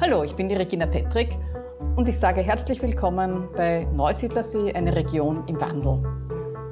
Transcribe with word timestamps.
Hallo, 0.00 0.22
ich 0.22 0.36
bin 0.36 0.48
die 0.48 0.54
Regina 0.54 0.86
Petrick 0.86 1.36
und 1.96 2.08
ich 2.08 2.16
sage 2.16 2.42
herzlich 2.42 2.80
willkommen 2.80 3.48
bei 3.56 3.88
Neusiedlersee, 3.92 4.72
eine 4.72 4.94
Region 4.94 5.42
im 5.48 5.60
Wandel. 5.60 6.00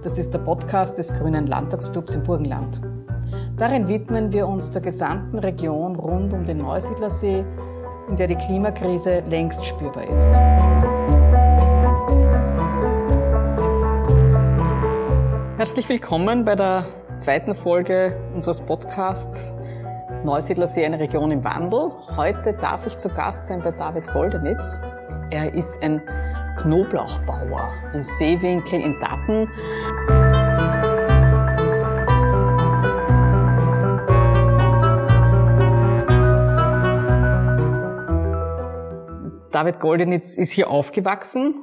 Das 0.04 0.18
ist 0.18 0.32
der 0.32 0.38
Podcast 0.38 0.98
des 0.98 1.12
Grünen 1.14 1.48
Landtagsclubs 1.48 2.14
im 2.14 2.22
Burgenland. 2.22 2.80
Darin 3.56 3.88
widmen 3.88 4.32
wir 4.32 4.46
uns 4.46 4.70
der 4.70 4.82
gesamten 4.82 5.40
Region 5.40 5.96
rund 5.96 6.32
um 6.32 6.46
den 6.46 6.58
Neusiedlersee, 6.58 7.44
in 8.08 8.14
der 8.16 8.28
die 8.28 8.36
Klimakrise 8.36 9.24
längst 9.28 9.66
spürbar 9.66 10.04
ist. 10.04 10.71
Herzlich 15.62 15.88
willkommen 15.88 16.44
bei 16.44 16.56
der 16.56 16.86
zweiten 17.18 17.54
Folge 17.54 18.20
unseres 18.34 18.60
Podcasts 18.60 19.56
Neusiedlersee, 20.24 20.84
eine 20.84 20.98
Region 20.98 21.30
im 21.30 21.44
Wandel. 21.44 21.92
Heute 22.16 22.54
darf 22.54 22.84
ich 22.84 22.98
zu 22.98 23.08
Gast 23.08 23.46
sein 23.46 23.62
bei 23.62 23.70
David 23.70 24.08
Goldenitz. 24.12 24.82
Er 25.30 25.54
ist 25.54 25.80
ein 25.80 26.02
Knoblauchbauer 26.56 27.72
im 27.94 28.02
Seewinkel 28.02 28.80
in 28.80 28.98
Datten. 28.98 29.48
David 39.52 39.78
Goldenitz 39.78 40.34
ist 40.34 40.50
hier 40.50 40.68
aufgewachsen, 40.68 41.54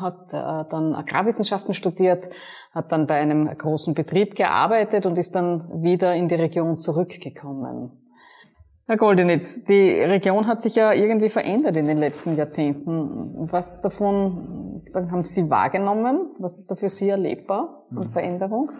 hat 0.00 0.32
äh, 0.32 0.68
dann 0.70 0.92
Agrarwissenschaften 0.96 1.72
studiert, 1.72 2.30
hat 2.72 2.92
dann 2.92 3.06
bei 3.06 3.14
einem 3.14 3.46
großen 3.46 3.94
Betrieb 3.94 4.34
gearbeitet 4.36 5.06
und 5.06 5.18
ist 5.18 5.34
dann 5.34 5.82
wieder 5.82 6.14
in 6.14 6.28
die 6.28 6.34
Region 6.34 6.78
zurückgekommen. 6.78 7.92
Herr 8.86 8.96
Goldenitz, 8.96 9.64
die 9.64 9.90
Region 10.00 10.46
hat 10.46 10.62
sich 10.62 10.74
ja 10.74 10.94
irgendwie 10.94 11.28
verändert 11.28 11.76
in 11.76 11.86
den 11.86 11.98
letzten 11.98 12.36
Jahrzehnten. 12.36 13.50
Was 13.50 13.82
davon 13.82 14.82
haben 14.94 15.24
Sie 15.24 15.50
wahrgenommen? 15.50 16.30
Was 16.38 16.56
ist 16.56 16.70
da 16.70 16.74
für 16.74 16.88
Sie 16.88 17.10
erlebbar 17.10 17.86
an 17.90 18.06
mhm. 18.06 18.10
Veränderung? 18.10 18.72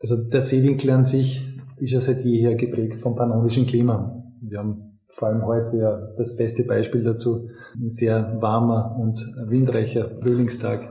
Also 0.00 0.16
der 0.30 0.40
Seewinkel 0.40 0.90
an 0.90 1.04
sich 1.04 1.44
ist 1.76 1.92
ja 1.92 2.00
seit 2.00 2.24
jeher 2.24 2.54
geprägt 2.54 3.02
vom 3.02 3.14
pannonischen 3.14 3.66
Klima. 3.66 4.22
Wir 4.40 4.60
haben 4.60 5.00
vor 5.08 5.28
allem 5.28 5.44
heute 5.44 5.76
ja 5.76 5.96
das 6.16 6.36
beste 6.36 6.64
Beispiel 6.64 7.04
dazu, 7.04 7.48
ein 7.76 7.90
sehr 7.90 8.38
warmer 8.40 8.96
und 8.98 9.18
windreicher 9.48 10.10
Frühlingstag. 10.22 10.88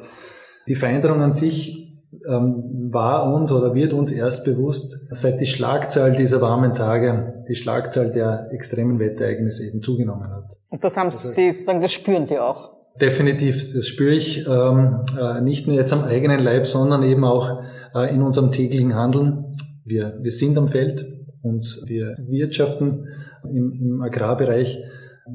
Die 0.67 0.75
Veränderung 0.75 1.21
an 1.21 1.33
sich 1.33 1.82
ähm, 2.27 2.89
war 2.91 3.33
uns 3.33 3.51
oder 3.51 3.73
wird 3.73 3.93
uns 3.93 4.11
erst 4.11 4.45
bewusst, 4.45 4.99
seit 5.11 5.39
die 5.39 5.45
Schlagzahl 5.45 6.15
dieser 6.15 6.41
warmen 6.41 6.73
Tage, 6.73 7.43
die 7.47 7.55
Schlagzahl 7.55 8.11
der 8.11 8.51
extremen 8.51 8.99
Wetterereignisse 8.99 9.65
eben 9.65 9.81
zugenommen 9.81 10.29
hat. 10.29 10.59
Und 10.69 10.83
das 10.83 10.97
haben 10.97 11.07
also, 11.07 11.27
Sie, 11.29 11.51
sagen, 11.51 11.81
das 11.81 11.91
spüren 11.91 12.25
Sie 12.25 12.39
auch? 12.39 12.71
Definitiv, 12.99 13.73
das 13.73 13.87
spüre 13.87 14.13
ich 14.13 14.47
ähm, 14.47 15.01
äh, 15.19 15.41
nicht 15.41 15.67
nur 15.67 15.75
jetzt 15.75 15.93
am 15.93 16.03
eigenen 16.03 16.39
Leib, 16.39 16.67
sondern 16.67 17.03
eben 17.03 17.23
auch 17.23 17.63
äh, 17.95 18.13
in 18.13 18.21
unserem 18.21 18.51
täglichen 18.51 18.95
Handeln. 18.95 19.55
Wir, 19.83 20.17
wir 20.21 20.31
sind 20.31 20.57
am 20.57 20.67
Feld 20.67 21.05
und 21.41 21.83
wir 21.87 22.15
wirtschaften 22.27 23.07
im, 23.43 23.71
im 23.81 24.01
Agrarbereich 24.01 24.83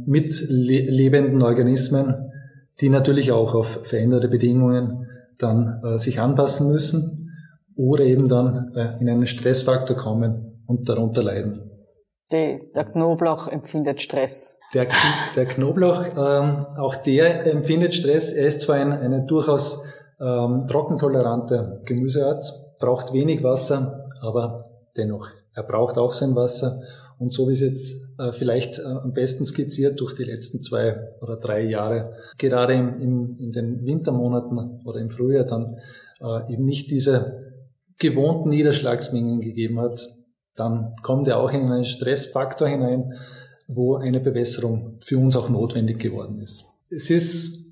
mit 0.06 0.32
le 0.48 0.82
lebenden 0.90 1.42
Organismen, 1.42 2.30
die 2.80 2.90
natürlich 2.90 3.32
auch 3.32 3.54
auf 3.54 3.86
veränderte 3.86 4.28
Bedingungen 4.28 5.07
dann 5.38 5.82
äh, 5.84 5.98
sich 5.98 6.20
anpassen 6.20 6.70
müssen 6.70 7.30
oder 7.76 8.04
eben 8.04 8.28
dann 8.28 8.72
äh, 8.74 9.00
in 9.00 9.08
einen 9.08 9.26
Stressfaktor 9.26 9.96
kommen 9.96 10.62
und 10.66 10.88
darunter 10.88 11.22
leiden. 11.22 11.70
Die, 12.30 12.60
der 12.74 12.84
Knoblauch 12.84 13.48
empfindet 13.48 14.02
Stress. 14.02 14.58
Der, 14.74 14.86
der 15.34 15.46
Knoblauch, 15.46 16.04
ähm, 16.04 16.66
auch 16.76 16.94
der 16.96 17.46
empfindet 17.46 17.94
Stress. 17.94 18.32
Er 18.32 18.46
ist 18.46 18.60
zwar 18.62 18.76
ein, 18.76 18.92
eine 18.92 19.24
durchaus 19.24 19.82
ähm, 20.20 20.60
trockentolerante 20.68 21.72
Gemüseart, 21.86 22.76
braucht 22.78 23.12
wenig 23.12 23.42
Wasser, 23.42 24.02
aber 24.20 24.62
dennoch, 24.96 25.30
er 25.58 25.64
braucht 25.64 25.98
auch 25.98 26.12
sein 26.12 26.36
Wasser. 26.36 26.82
Und 27.18 27.32
so 27.32 27.48
wie 27.48 27.52
es 27.52 27.60
jetzt 27.60 28.04
äh, 28.16 28.30
vielleicht 28.30 28.78
äh, 28.78 28.84
am 28.84 29.12
besten 29.12 29.44
skizziert 29.44 29.98
durch 29.98 30.14
die 30.14 30.22
letzten 30.22 30.60
zwei 30.60 31.08
oder 31.20 31.36
drei 31.36 31.62
Jahre, 31.62 32.12
gerade 32.38 32.74
im, 32.74 33.00
im, 33.00 33.36
in 33.40 33.50
den 33.50 33.84
Wintermonaten 33.84 34.82
oder 34.84 35.00
im 35.00 35.10
Frühjahr 35.10 35.44
dann 35.44 35.78
äh, 36.20 36.52
eben 36.52 36.64
nicht 36.64 36.92
diese 36.92 37.54
gewohnten 37.98 38.50
Niederschlagsmengen 38.50 39.40
gegeben 39.40 39.80
hat, 39.80 40.08
dann 40.54 40.94
kommt 41.02 41.26
er 41.26 41.40
auch 41.40 41.52
in 41.52 41.72
einen 41.72 41.84
Stressfaktor 41.84 42.68
hinein, 42.68 43.14
wo 43.66 43.96
eine 43.96 44.20
Bewässerung 44.20 44.98
für 45.00 45.18
uns 45.18 45.34
auch 45.36 45.48
notwendig 45.48 45.98
geworden 45.98 46.40
ist. 46.40 46.66
Es 46.88 47.10
ist 47.10 47.66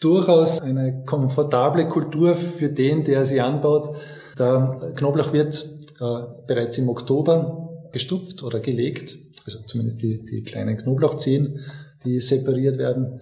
durchaus 0.00 0.62
eine 0.62 1.04
komfortable 1.04 1.86
Kultur 1.88 2.34
für 2.34 2.70
den, 2.70 3.04
der 3.04 3.26
sie 3.26 3.42
anbaut. 3.42 3.94
Der 4.38 4.94
Knoblauch 4.96 5.34
wird 5.34 5.75
äh, 6.00 6.22
bereits 6.46 6.78
im 6.78 6.88
Oktober 6.88 7.88
gestupft 7.92 8.42
oder 8.42 8.60
gelegt 8.60 9.18
also 9.46 9.60
zumindest 9.66 10.02
die, 10.02 10.24
die 10.24 10.42
kleinen 10.42 10.76
Knoblauchzehen, 10.76 11.60
die 12.04 12.20
separiert 12.20 12.78
werden 12.78 13.20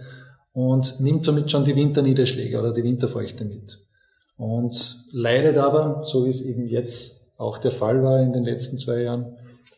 und 0.52 1.00
nimmt 1.00 1.24
somit 1.24 1.50
schon 1.50 1.64
die 1.64 1.76
Winterniederschläge 1.76 2.58
oder 2.58 2.72
die 2.72 2.84
Winterfeuchte 2.84 3.44
mit. 3.44 3.80
Und 4.36 5.06
leidet 5.12 5.58
aber, 5.58 6.02
so 6.02 6.24
wie 6.24 6.30
es 6.30 6.42
eben 6.42 6.66
jetzt 6.66 7.26
auch 7.36 7.58
der 7.58 7.70
Fall 7.70 8.02
war 8.02 8.20
in 8.20 8.32
den 8.32 8.44
letzten 8.44 8.78
zwei 8.78 9.02
Jahren, 9.02 9.36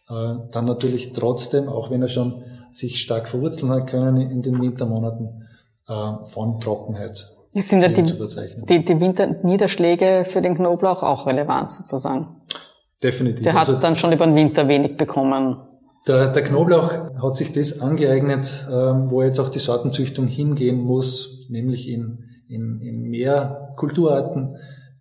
äh, 0.08 0.36
dann 0.50 0.64
natürlich 0.64 1.12
trotzdem, 1.12 1.68
auch 1.68 1.90
wenn 1.90 2.02
er 2.02 2.08
schon 2.08 2.42
sich 2.70 3.00
stark 3.00 3.28
verwurzeln 3.28 3.72
hat 3.72 3.88
können 3.88 4.30
in 4.30 4.42
den 4.42 4.60
Wintermonaten, 4.60 5.46
äh, 5.88 6.24
von 6.24 6.60
Trockenheit 6.60 7.32
sind 7.52 7.80
ja 7.80 7.88
die, 7.88 8.02
die, 8.02 8.84
die 8.84 9.00
Winterniederschläge 9.00 10.26
für 10.28 10.42
den 10.42 10.56
Knoblauch 10.56 11.02
auch 11.02 11.26
relevant 11.26 11.70
sozusagen. 11.70 12.42
Definitiv. 13.02 13.42
Der 13.42 13.52
hat 13.52 13.68
also, 13.68 13.78
dann 13.78 13.96
schon 13.96 14.12
über 14.12 14.26
den 14.26 14.34
Winter 14.34 14.68
wenig 14.68 14.96
bekommen. 14.96 15.56
Der, 16.08 16.28
der 16.28 16.42
Knoblauch 16.42 16.92
hat 17.20 17.36
sich 17.36 17.52
das 17.52 17.80
angeeignet, 17.80 18.66
ähm, 18.72 19.10
wo 19.10 19.22
jetzt 19.22 19.40
auch 19.40 19.48
die 19.48 19.58
Sortenzüchtung 19.58 20.26
hingehen 20.28 20.82
muss, 20.82 21.46
nämlich 21.48 21.88
in, 21.88 22.24
in, 22.48 22.80
in 22.80 23.02
mehr 23.02 23.74
Kulturarten, 23.76 24.56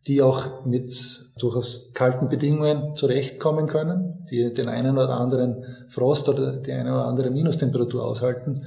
die 0.07 0.21
auch 0.21 0.65
mit 0.65 0.91
durchaus 1.39 1.91
kalten 1.93 2.27
Bedingungen 2.27 2.95
zurechtkommen 2.95 3.67
können, 3.67 4.25
die 4.29 4.53
den 4.53 4.67
einen 4.67 4.97
oder 4.97 5.17
anderen 5.19 5.63
Frost 5.87 6.27
oder 6.29 6.53
die 6.53 6.71
eine 6.71 6.93
oder 6.93 7.05
andere 7.05 7.31
Minustemperatur 7.31 8.03
aushalten 8.03 8.63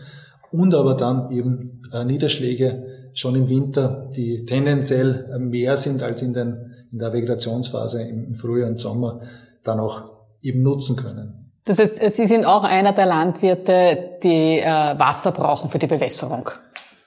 und 0.50 0.74
aber 0.74 0.94
dann 0.94 1.30
eben 1.30 1.82
äh, 1.92 2.04
Niederschläge 2.04 3.10
schon 3.14 3.34
im 3.34 3.48
Winter, 3.48 4.10
die 4.14 4.44
tendenziell 4.44 5.38
mehr 5.38 5.76
sind 5.76 6.02
als 6.02 6.22
in, 6.22 6.32
den, 6.32 6.74
in 6.93 6.99
der 6.99 7.12
Vegetationsphase 7.12 8.03
im 8.03 8.34
Frühjahr 8.34 8.69
und 8.69 8.81
Sommer, 8.81 9.21
dann 9.65 9.81
auch 9.81 10.10
eben 10.43 10.62
nutzen 10.62 10.97
können. 10.97 11.53
Das 11.65 11.78
heißt, 11.78 11.99
Sie 12.10 12.26
sind 12.26 12.47
auch 12.47 12.65
einer 12.65 12.93
der 12.93 13.06
Landwirte, 13.06 14.19
die 14.22 14.59
äh, 14.59 14.65
Wasser 14.99 15.32
brauchen 15.32 15.69
für 15.69 15.78
die 15.78 15.87
Bewässerung. 15.87 16.49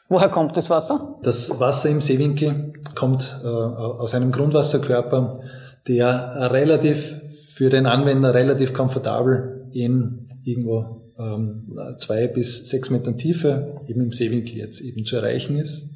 Woher 0.07 0.29
kommt 0.29 0.55
das 0.57 0.69
Wasser? 0.69 1.15
Das 1.23 1.59
Wasser 1.59 1.89
im 1.89 2.01
Seewinkel 2.01 2.73
kommt 2.95 3.41
äh, 3.43 3.47
aus 3.47 4.13
einem 4.13 4.31
Grundwasserkörper, 4.31 5.39
der 5.87 6.51
relativ 6.51 7.15
für 7.47 7.69
den 7.69 7.85
Anwender 7.85 8.33
relativ 8.33 8.73
komfortabel 8.73 9.69
in 9.71 10.25
irgendwo 10.43 11.01
ähm, 11.17 11.77
zwei 11.97 12.27
bis 12.27 12.69
sechs 12.69 12.89
Metern 12.89 13.17
Tiefe, 13.17 13.81
eben 13.87 14.01
im 14.01 14.11
Seewinkel 14.11 14.57
jetzt 14.57 14.81
eben 14.81 15.05
zu 15.05 15.15
erreichen 15.15 15.55
ist. 15.55 15.90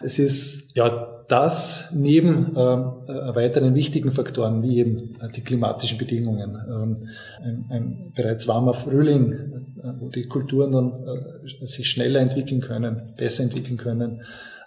Es 0.00 0.18
ist 0.18 0.76
ja 0.76 1.24
das 1.28 1.92
neben 1.94 2.54
ähm, 2.56 2.92
äh, 3.08 3.34
weiteren 3.34 3.74
wichtigen 3.74 4.12
Faktoren 4.12 4.62
wie 4.62 4.78
eben 4.78 5.14
äh, 5.20 5.28
die 5.34 5.40
klimatischen 5.40 5.98
Bedingungen, 5.98 6.56
ähm, 6.68 7.08
ein, 7.42 7.66
ein, 7.70 8.12
bereits 8.14 8.46
warmer 8.46 8.74
Frühling, 8.74 9.32
äh, 9.32 9.92
wo 9.98 10.08
die 10.08 10.26
Kulturen 10.26 10.72
dann 10.72 10.92
äh, 10.92 11.66
sich 11.66 11.88
schneller 11.88 12.20
entwickeln 12.20 12.60
können, 12.60 13.14
besser 13.16 13.42
entwickeln 13.42 13.76
können, 13.76 14.22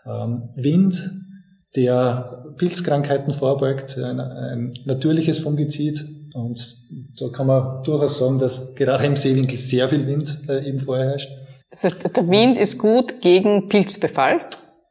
ähm, 0.06 0.50
Wind, 0.56 1.12
der 1.76 2.46
Pilzkrankheiten 2.58 3.32
vorbeugt, 3.32 3.98
ein, 3.98 4.20
ein 4.20 4.74
natürliches 4.86 5.40
Fungizid 5.40 6.04
und 6.34 6.60
da 7.20 7.30
kann 7.30 7.48
man 7.48 7.84
durchaus 7.84 8.20
sagen, 8.20 8.40
dass 8.40 8.76
gerade 8.76 9.06
im 9.06 9.16
Seewinkel 9.16 9.58
sehr 9.58 9.88
viel 9.88 10.06
Wind 10.08 10.40
äh, 10.48 10.68
eben 10.68 10.80
vorherrscht. 10.80 11.30
Das 11.72 11.84
heißt, 11.84 12.16
der 12.16 12.28
Wind 12.28 12.58
ist 12.58 12.78
gut 12.78 13.22
gegen 13.22 13.70
Pilzbefall? 13.70 14.42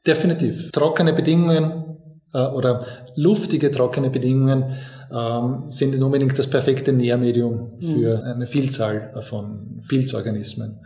Definitiv. 0.08 0.72
Trockene 0.72 1.12
Bedingungen 1.12 1.98
äh, 2.32 2.38
oder 2.38 2.84
luftige 3.14 3.70
trockene 3.70 4.08
Bedingungen 4.08 4.74
ähm, 5.12 5.64
sind 5.68 5.90
nicht 5.90 6.02
unbedingt 6.02 6.38
das 6.38 6.48
perfekte 6.48 6.94
Nährmedium 6.94 7.78
für 7.78 8.16
mhm. 8.16 8.24
eine 8.24 8.46
Vielzahl 8.46 9.20
von 9.20 9.82
Pilzorganismen. 9.86 10.84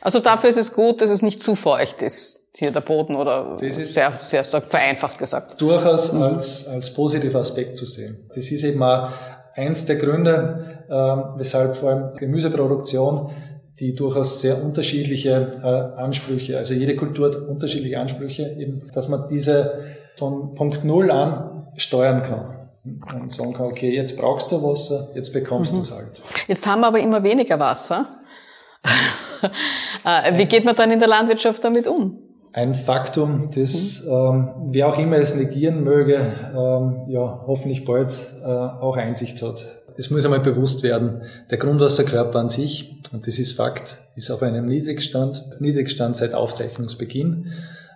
Also 0.00 0.20
dafür 0.20 0.48
ist 0.48 0.56
es 0.56 0.72
gut, 0.72 1.02
dass 1.02 1.10
es 1.10 1.20
nicht 1.20 1.42
zu 1.42 1.54
feucht 1.54 2.00
ist, 2.00 2.40
hier 2.54 2.70
der 2.70 2.80
Boden 2.80 3.16
oder 3.16 3.58
sehr, 3.58 4.12
sehr, 4.12 4.44
sehr 4.44 4.62
vereinfacht 4.62 5.18
gesagt. 5.18 5.60
Durchaus 5.60 6.14
mhm. 6.14 6.22
als, 6.22 6.68
als 6.68 6.94
positiver 6.94 7.40
Aspekt 7.40 7.76
zu 7.76 7.84
sehen. 7.84 8.30
Das 8.34 8.50
ist 8.50 8.64
eben 8.64 8.82
auch 8.82 9.10
eins 9.54 9.84
der 9.84 9.96
Gründe, 9.96 10.84
äh, 10.88 10.94
weshalb 11.38 11.76
vor 11.76 11.90
allem 11.90 12.14
Gemüseproduktion 12.14 13.30
die 13.80 13.94
durchaus 13.94 14.40
sehr 14.40 14.62
unterschiedliche 14.62 15.60
äh, 15.62 16.00
Ansprüche, 16.00 16.58
also 16.58 16.74
jede 16.74 16.96
Kultur 16.96 17.26
hat 17.28 17.36
unterschiedliche 17.36 17.98
Ansprüche, 17.98 18.56
eben, 18.58 18.90
dass 18.92 19.08
man 19.08 19.28
diese 19.28 19.84
von 20.16 20.54
Punkt 20.54 20.84
Null 20.84 21.10
an 21.10 21.68
steuern 21.76 22.22
kann 22.22 22.58
und 23.20 23.32
sagen 23.32 23.52
kann, 23.52 23.66
okay, 23.66 23.94
jetzt 23.94 24.18
brauchst 24.18 24.50
du 24.50 24.62
Wasser, 24.62 25.08
jetzt 25.14 25.32
bekommst 25.32 25.72
mhm. 25.72 25.78
du 25.78 25.82
es 25.82 25.92
halt. 25.92 26.20
Jetzt 26.46 26.66
haben 26.66 26.80
wir 26.80 26.88
aber 26.88 27.00
immer 27.00 27.22
weniger 27.22 27.58
Wasser. 27.58 28.08
Äh, 30.04 30.36
wie 30.36 30.46
geht 30.46 30.64
man 30.64 30.74
dann 30.74 30.90
in 30.90 30.98
der 30.98 31.06
Landwirtschaft 31.06 31.62
damit 31.62 31.86
um? 31.86 32.18
Ein 32.52 32.74
Faktum, 32.74 33.50
das 33.54 34.04
mhm. 34.04 34.12
ähm, 34.12 34.50
wer 34.70 34.88
auch 34.88 34.98
immer 34.98 35.16
es 35.16 35.36
negieren 35.36 35.84
möge, 35.84 36.16
ähm, 36.16 37.06
ja 37.08 37.44
hoffentlich 37.46 37.84
bald 37.84 38.12
äh, 38.42 38.46
auch 38.46 38.96
Einsicht 38.96 39.40
hat. 39.42 39.64
Es 39.98 40.10
muss 40.10 40.24
einmal 40.24 40.38
bewusst 40.38 40.84
werden, 40.84 41.22
der 41.50 41.58
Grundwasserkörper 41.58 42.38
an 42.38 42.48
sich, 42.48 43.00
und 43.12 43.26
das 43.26 43.40
ist 43.40 43.54
Fakt, 43.54 43.98
ist 44.14 44.30
auf 44.30 44.44
einem 44.44 44.66
Niedrigstand, 44.66 45.44
Niedrigstand 45.58 46.16
seit 46.16 46.34
Aufzeichnungsbeginn. 46.34 47.50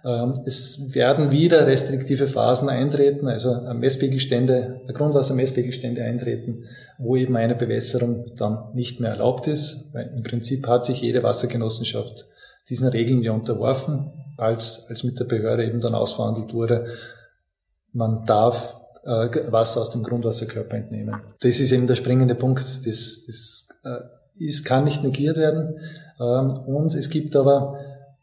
Ähm, 0.04 0.34
es 0.44 0.93
werden 0.94 1.31
wieder 1.31 1.64
restriktive 1.64 2.26
Phasen 2.26 2.69
eintreten, 2.69 3.28
also 3.28 3.54
Messpegelstände, 3.72 4.81
Grundwassermesspegelstände 4.93 6.02
eintreten, 6.02 6.64
wo 6.99 7.14
eben 7.14 7.37
eine 7.37 7.54
Bewässerung 7.54 8.26
dann 8.37 8.75
nicht 8.75 8.98
mehr 8.98 9.10
erlaubt 9.10 9.46
ist. 9.46 9.94
Weil 9.94 10.12
Im 10.16 10.25
Prinzip 10.25 10.66
hat 10.66 10.84
sich 10.84 11.02
jede 11.02 11.22
Wassergenossenschaft 11.22 12.26
diesen 12.69 12.88
Regeln 12.88 13.22
ja 13.22 13.31
unterworfen, 13.31 14.10
als, 14.38 14.87
als 14.88 15.05
mit 15.05 15.20
der 15.20 15.25
Behörde 15.26 15.64
eben 15.64 15.81
dann 15.81 15.94
ausverhandelt 15.94 16.52
wurde. 16.52 16.87
Man 17.93 18.26
darf 18.26 18.81
Wasser 19.04 19.81
aus 19.81 19.90
dem 19.90 20.02
Grundwasserkörper 20.02 20.76
entnehmen. 20.76 21.20
Das 21.40 21.58
ist 21.58 21.72
eben 21.72 21.87
der 21.87 21.96
springende 21.96 22.34
Punkt. 22.34 22.62
Das, 22.62 23.25
das 23.26 23.69
äh, 23.84 24.44
ist, 24.44 24.64
kann 24.64 24.84
nicht 24.84 25.02
negiert 25.02 25.37
werden. 25.37 25.81
Ähm, 26.20 26.52
und 26.66 26.94
es 26.94 27.10
gibt 27.10 27.34
aber 27.37 27.78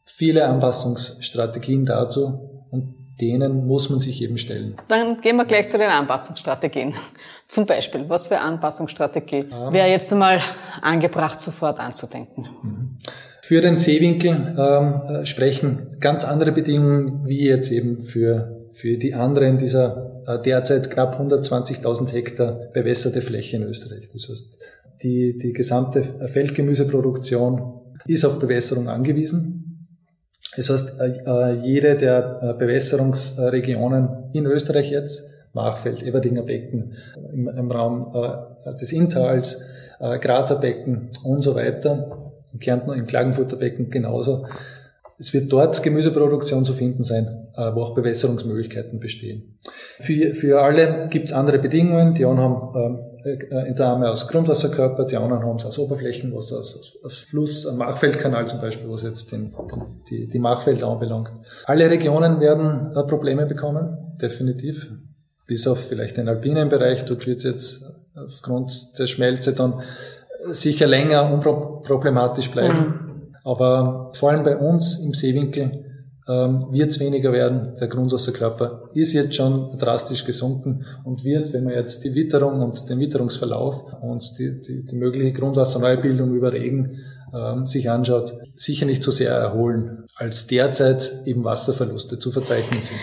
viele 0.06 0.48
Anpassungsstrategien 0.48 1.86
dazu 1.86 2.66
und 2.72 2.96
denen 3.22 3.68
muss 3.68 3.90
man 3.90 4.00
sich 4.00 4.22
eben 4.22 4.38
stellen. 4.38 4.76
Dann 4.88 5.20
gehen 5.22 5.36
wir 5.36 5.46
gleich 5.46 5.68
zu 5.68 5.78
den 5.78 5.90
Anpassungsstrategien. 5.90 6.94
Zum 7.48 7.66
Beispiel, 7.66 8.08
was 8.08 8.28
für 8.28 8.40
Anpassungsstrategie 8.40 9.46
ähm, 9.52 9.74
wäre 9.74 9.90
jetzt 9.90 10.12
einmal 10.14 10.40
angebracht, 10.82 11.42
sofort 11.42 11.80
anzudenken? 11.80 12.48
Mhm. 12.64 12.98
Für 13.42 13.62
den 13.62 13.78
Seewinkel 13.78 14.56
ähm, 14.58 14.94
äh, 14.94 15.26
sprechen 15.26 15.98
ganz 16.00 16.24
andere 16.24 16.52
Bedingungen 16.52 17.26
wie 17.26 17.48
jetzt 17.48 17.72
eben 17.72 18.00
für, 18.00 18.59
für 18.72 18.98
die 18.98 19.14
anderen 19.14 19.58
dieser 19.58 20.24
äh, 20.28 20.42
derzeit 20.42 20.90
knapp 20.92 21.20
120.000 21.20 22.12
Hektar 22.12 22.70
bewässerte 22.74 23.22
Fläche 23.22 23.58
in 23.58 23.64
Österreich. 23.64 24.10
Das 24.14 24.30
heißt, 24.30 24.58
die, 25.04 25.38
die 25.38 25.54
gesamte 25.54 26.04
Feldgemüseproduktion 26.28 27.82
ist 28.06 28.26
auf 28.26 28.40
Bewässerung 28.40 28.90
angewiesen. 28.90 29.88
Das 30.56 30.70
heißt, 30.70 31.00
äh, 31.00 31.24
äh, 31.26 31.52
jede 31.64 31.96
der 31.96 32.56
Bewässerungsregionen 32.58 34.32
in 34.34 34.46
Österreich 34.46 34.92
jetzt, 34.92 35.30
Machfeld, 35.54 36.04
Everdinger 36.04 36.44
Becken, 36.44 36.94
im, 37.34 37.48
im 37.48 37.72
Raum 37.72 38.14
des 38.80 38.92
Inntals, 38.92 39.64
Grazer 40.00 40.58
Becken 40.58 41.10
und 41.24 41.42
so 41.42 41.56
weiter, 41.56 42.32
in 42.54 42.60
Kärnten, 42.60 42.94
im 42.94 43.08
Klagenfurter 43.08 43.58
Becken 43.58 43.90
genauso. 43.90 44.46
Es 45.20 45.34
wird 45.34 45.52
dort 45.52 45.84
Gemüseproduktion 45.84 46.64
zu 46.64 46.74
finden 46.74 47.04
sein, 47.04 47.50
wo 47.56 47.82
auch 47.82 47.94
Bewässerungsmöglichkeiten 47.94 49.00
bestehen. 49.00 49.60
Für, 50.00 50.34
für 50.34 50.62
alle 50.62 51.10
gibt 51.10 51.26
es 51.26 51.34
andere 51.34 51.60
Bedingungen. 51.60 52.14
Die 52.14 52.26
einen 52.26 52.40
haben 52.40 52.74
ähm, 52.76 53.10
äh, 53.26 53.68
Entnahme 53.68 54.10
aus 54.10 54.28
Grundwasserkörper, 54.28 55.04
die 55.06 55.18
anderen 55.18 55.44
haben 55.44 55.58
es 55.58 55.66
aus 55.66 55.78
Oberflächenwasser, 55.78 56.58
aus, 56.58 56.98
aus 57.04 57.18
Fluss, 57.20 57.68
am 57.68 57.78
Machfeldkanal 57.78 58.48
zum 58.48 58.62
Beispiel, 58.62 58.90
was 58.90 59.04
jetzt 59.04 59.34
den, 59.34 59.54
die, 60.10 60.28
die 60.28 60.40
Machfelder 60.40 60.88
anbelangt. 60.88 61.34
Alle 61.66 61.90
Regionen 61.90 62.40
werden 62.40 62.92
äh, 62.96 63.04
Probleme 63.04 63.46
bekommen, 63.46 64.16
definitiv. 64.22 64.90
Bis 65.48 65.68
auf 65.68 65.80
vielleicht 65.80 66.18
den 66.18 66.30
alpinen 66.30 66.70
Bereich, 66.70 67.04
dort 67.06 67.28
wird 67.28 67.40
es 67.40 67.44
jetzt 67.44 67.92
aufgrund 68.16 68.98
der 68.98 69.08
Schmelze 69.08 69.54
dann 69.54 69.82
sicher 70.52 70.88
länger 70.88 71.34
unproblematisch 71.34 72.52
bleiben. 72.52 72.78
Mhm. 72.78 73.09
Aber 73.44 74.12
vor 74.14 74.32
allem 74.32 74.44
bei 74.44 74.58
uns 74.58 75.00
im 75.00 75.14
Seewinkel 75.14 75.86
ähm, 76.30 76.68
wird 76.72 76.92
es 76.92 77.00
weniger 77.00 77.32
werden. 77.34 77.76
Der 77.80 77.88
Grundwasserkörper 77.88 78.90
ist 78.94 79.14
jetzt 79.14 79.36
schon 79.36 79.78
drastisch 79.80 80.26
gesunken 80.26 80.86
und 81.04 81.24
wird, 81.24 81.54
wenn 81.54 81.64
man 81.64 81.74
jetzt 81.74 82.04
die 82.06 82.14
Witterung 82.14 82.62
und 82.62 82.90
den 82.90 83.00
Witterungsverlauf 83.00 83.84
und 84.02 84.38
die, 84.38 84.62
die, 84.62 84.86
die 84.86 84.96
mögliche 84.96 85.34
Grundwasserneubildung 85.34 86.34
über 86.34 86.54
Regen 86.54 87.00
ähm, 87.34 87.66
sich 87.66 87.90
anschaut, 87.90 88.34
sicher 88.56 88.86
nicht 88.86 89.02
so 89.02 89.12
sehr 89.12 89.32
erholen, 89.32 90.06
als 90.16 90.48
derzeit 90.48 91.24
eben 91.26 91.44
Wasserverluste 91.44 92.20
zu 92.20 92.32
verzeichnen 92.32 92.82
sind. 92.82 93.00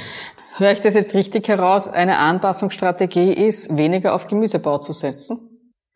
Höre 0.57 0.73
ich 0.73 0.81
das 0.81 0.95
jetzt 0.95 1.15
richtig 1.15 1.49
heraus? 1.49 1.87
Eine 1.89 2.19
Anpassungsstrategie 2.19 3.33
ist, 3.33 3.77
weniger 3.77 4.15
auf 4.15 4.27
Gemüsebau 4.27 4.79
zu 4.79 4.93
setzen? 4.93 5.39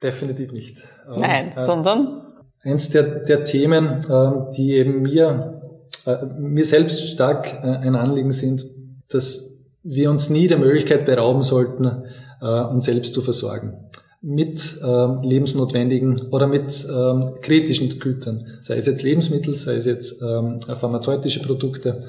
Definitiv 0.02 0.52
nicht. 0.52 0.78
Nein, 1.16 1.48
äh, 1.48 1.60
sondern? 1.60 2.29
Eins 2.62 2.90
der, 2.90 3.02
der 3.02 3.44
Themen, 3.44 4.04
äh, 4.08 4.52
die 4.56 4.72
eben 4.72 5.02
mir 5.02 5.60
äh, 6.06 6.24
mir 6.38 6.64
selbst 6.64 7.08
stark 7.08 7.46
äh, 7.62 7.66
ein 7.66 7.94
Anliegen 7.94 8.32
sind, 8.32 8.64
dass 9.10 9.58
wir 9.82 10.10
uns 10.10 10.30
nie 10.30 10.48
der 10.48 10.58
Möglichkeit 10.58 11.04
berauben 11.04 11.42
sollten, 11.42 12.04
äh, 12.40 12.46
uns 12.46 12.84
selbst 12.86 13.14
zu 13.14 13.22
versorgen 13.22 13.90
mit 14.22 14.78
ähm, 14.84 15.22
lebensnotwendigen 15.22 16.28
oder 16.30 16.46
mit 16.46 16.86
ähm, 16.94 17.36
kritischen 17.40 17.98
Gütern, 17.98 18.46
sei 18.60 18.76
es 18.76 18.84
jetzt 18.84 19.02
Lebensmittel, 19.02 19.54
sei 19.54 19.76
es 19.76 19.86
jetzt 19.86 20.20
ähm, 20.20 20.60
pharmazeutische 20.60 21.40
Produkte. 21.40 22.04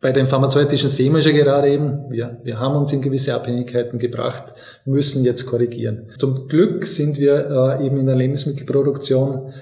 Bei 0.00 0.12
den 0.12 0.28
pharmazeutischen 0.28 0.88
sehen 0.88 1.12
wir 1.14 1.22
schon 1.22 1.34
gerade 1.34 1.68
eben, 1.68 2.08
wir, 2.10 2.38
wir 2.44 2.60
haben 2.60 2.76
uns 2.76 2.92
in 2.92 3.02
gewisse 3.02 3.34
Abhängigkeiten 3.34 3.98
gebracht, 3.98 4.52
müssen 4.84 5.24
jetzt 5.24 5.46
korrigieren. 5.46 6.10
Zum 6.18 6.46
Glück 6.46 6.86
sind 6.86 7.18
wir 7.18 7.78
äh, 7.80 7.86
eben 7.86 7.98
in 7.98 8.06
der 8.06 8.14
Lebensmittelproduktion 8.14 9.52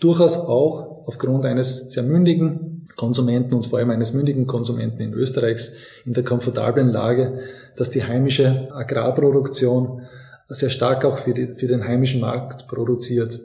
durchaus 0.00 0.36
auch 0.36 1.06
aufgrund 1.06 1.44
eines 1.44 1.92
sehr 1.92 2.02
mündigen 2.02 2.88
Konsumenten 2.96 3.54
und 3.54 3.66
vor 3.66 3.78
allem 3.78 3.90
eines 3.90 4.12
mündigen 4.12 4.46
Konsumenten 4.46 5.00
in 5.00 5.12
Österreichs 5.12 5.72
in 6.04 6.12
der 6.12 6.24
komfortablen 6.24 6.88
Lage, 6.88 7.40
dass 7.76 7.90
die 7.90 8.04
heimische 8.04 8.68
Agrarproduktion 8.72 10.02
sehr 10.48 10.70
stark 10.70 11.04
auch 11.04 11.18
für, 11.18 11.34
die, 11.34 11.54
für 11.56 11.66
den 11.66 11.84
heimischen 11.84 12.20
Markt 12.20 12.68
produziert. 12.68 13.40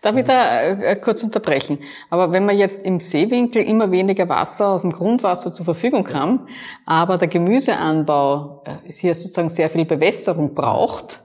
Darf 0.00 0.16
ich 0.16 0.24
da 0.24 0.62
äh, 0.62 0.96
kurz 0.96 1.24
unterbrechen? 1.24 1.80
Aber 2.10 2.32
wenn 2.32 2.46
man 2.46 2.56
jetzt 2.56 2.84
im 2.84 3.00
Seewinkel 3.00 3.62
immer 3.62 3.90
weniger 3.90 4.28
Wasser 4.28 4.68
aus 4.68 4.82
dem 4.82 4.92
Grundwasser 4.92 5.52
zur 5.52 5.64
Verfügung 5.64 6.08
haben, 6.12 6.46
aber 6.84 7.18
der 7.18 7.26
Gemüseanbau 7.26 8.62
äh, 8.64 8.92
hier 8.92 9.14
sozusagen 9.14 9.48
sehr 9.48 9.68
viel 9.68 9.84
Bewässerung 9.84 10.54
braucht, 10.54 11.24